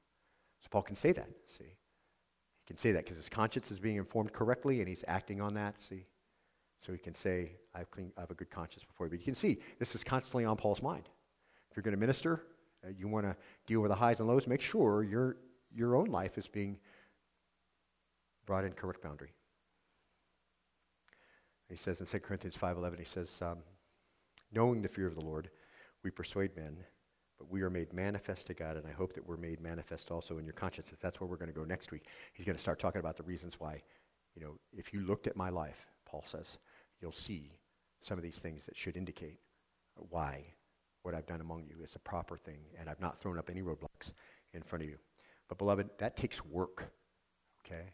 [0.60, 1.64] So Paul can say that, see.
[1.64, 5.54] He can say that because his conscience is being informed correctly and he's acting on
[5.54, 6.06] that, see.
[6.82, 9.10] So he can say, I have, clean, I have a good conscience before you.
[9.10, 11.08] But you can see this is constantly on Paul's mind
[11.78, 12.42] you're going to minister,
[12.84, 13.36] uh, you want to
[13.68, 15.36] deal with the highs and lows, make sure your,
[15.72, 16.76] your own life is being
[18.46, 19.32] brought in correct boundary.
[21.68, 23.58] He says in 2 Corinthians 5.11, he says, um,
[24.52, 25.50] knowing the fear of the Lord,
[26.02, 26.78] we persuade men,
[27.38, 30.38] but we are made manifest to God, and I hope that we're made manifest also
[30.38, 30.98] in your consciences.
[31.00, 32.06] That's where we're going to go next week.
[32.32, 33.82] He's going to start talking about the reasons why,
[34.34, 36.58] you know, if you looked at my life, Paul says,
[37.00, 37.52] you'll see
[38.00, 39.38] some of these things that should indicate
[40.10, 40.54] why
[41.02, 43.62] what I've done among you is a proper thing, and I've not thrown up any
[43.62, 44.12] roadblocks
[44.52, 44.96] in front of you.
[45.48, 46.92] But, beloved, that takes work,
[47.64, 47.92] okay?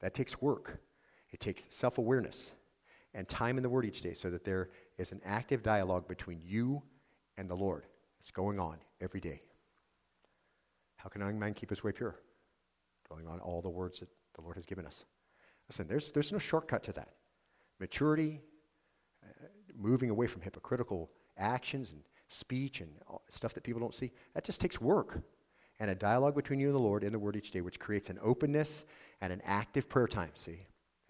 [0.00, 0.80] That takes work.
[1.30, 2.52] It takes self awareness
[3.14, 6.40] and time in the Word each day so that there is an active dialogue between
[6.44, 6.82] you
[7.36, 7.86] and the Lord.
[8.20, 9.42] It's going on every day.
[10.96, 12.16] How can a young man keep his way pure?
[13.06, 15.04] Dwelling on all the words that the Lord has given us.
[15.68, 17.10] Listen, there's, there's no shortcut to that.
[17.80, 18.40] Maturity,
[19.22, 22.90] uh, moving away from hypocritical actions and speech and
[23.30, 24.12] stuff that people don't see.
[24.34, 25.20] That just takes work
[25.78, 28.08] and a dialogue between you and the Lord in the Word each day, which creates
[28.08, 28.84] an openness
[29.20, 30.30] and an active prayer time.
[30.34, 30.58] See?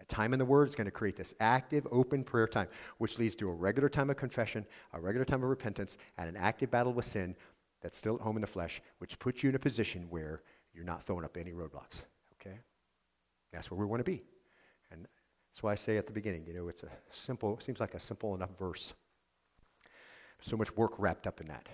[0.01, 3.17] A time in the Word is going to create this active, open prayer time, which
[3.17, 6.69] leads to a regular time of confession, a regular time of repentance, and an active
[6.69, 7.35] battle with sin
[7.81, 10.41] that's still at home in the flesh, which puts you in a position where
[10.73, 12.05] you're not throwing up any roadblocks.
[12.39, 12.59] Okay?
[13.53, 14.23] That's where we want to be.
[14.91, 15.07] And
[15.53, 17.99] that's why I say at the beginning, you know, it's a simple, seems like a
[17.99, 18.93] simple enough verse
[20.41, 21.67] so much work wrapped up in that.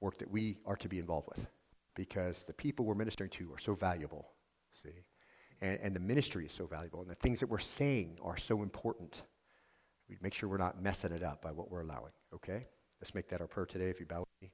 [0.00, 1.46] Work that we are to be involved with
[1.94, 4.28] because the people we're ministering to are so valuable,
[4.72, 4.90] see?
[5.62, 8.62] And, and the ministry is so valuable, and the things that we're saying are so
[8.62, 9.22] important.
[10.08, 12.66] We make sure we're not messing it up by what we're allowing, okay?
[13.00, 14.52] Let's make that our prayer today if you bow with me.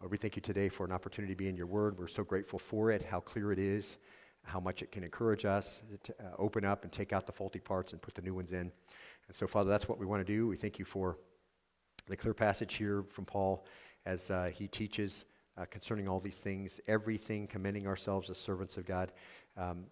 [0.00, 1.96] Lord, we thank you today for an opportunity to be in your word.
[1.96, 3.98] We're so grateful for it, how clear it is,
[4.42, 7.60] how much it can encourage us to uh, open up and take out the faulty
[7.60, 8.72] parts and put the new ones in.
[9.28, 10.48] And so, Father, that's what we want to do.
[10.48, 11.18] We thank you for
[12.06, 13.64] the clear passage here from Paul
[14.06, 15.24] as uh, he teaches
[15.56, 19.12] uh, concerning all these things, everything commending ourselves as servants of God.
[19.56, 19.84] Um,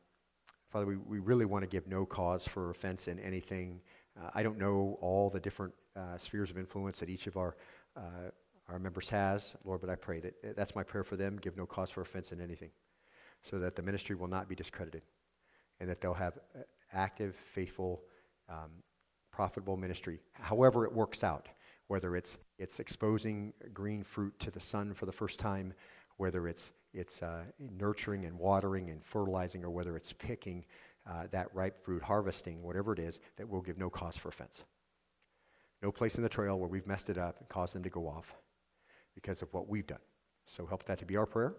[0.71, 3.81] Father, we, we really want to give no cause for offense in anything.
[4.19, 7.57] Uh, I don't know all the different uh, spheres of influence that each of our
[7.97, 8.31] uh,
[8.69, 11.39] our members has, Lord, but I pray that uh, that's my prayer for them.
[11.43, 12.71] Give no cause for offense in anything,
[13.43, 15.03] so that the ministry will not be discredited,
[15.81, 16.39] and that they'll have
[16.93, 18.03] active, faithful,
[18.49, 18.71] um,
[19.33, 21.49] profitable ministry, however it works out
[21.91, 25.75] whether it's, it's exposing green fruit to the sun for the first time,
[26.19, 30.65] whether it's, it's uh, nurturing and watering and fertilizing, or whether it's picking
[31.11, 34.63] uh, that ripe fruit, harvesting, whatever it is, that will give no cause for offense.
[35.83, 38.07] No place in the trail where we've messed it up and caused them to go
[38.07, 38.37] off
[39.17, 39.99] because of what we've done.
[40.47, 41.55] So help that to be our prayer.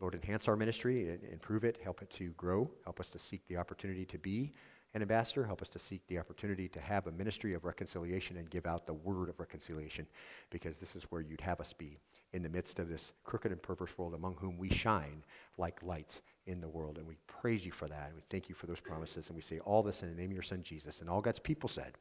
[0.00, 3.56] Lord, enhance our ministry, improve it, help it to grow, help us to seek the
[3.56, 4.52] opportunity to be
[4.96, 8.48] an ambassador, help us to seek the opportunity to have a ministry of reconciliation and
[8.48, 10.06] give out the word of reconciliation,
[10.48, 11.98] because this is where you'd have us be
[12.32, 15.22] in the midst of this crooked and perverse world among whom we shine
[15.58, 16.96] like lights in the world.
[16.96, 18.06] And we praise you for that.
[18.06, 19.26] And we thank you for those promises.
[19.26, 21.02] And we say all this in the name of your son, Jesus.
[21.02, 21.92] And all God's people said,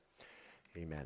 [0.78, 1.06] Amen.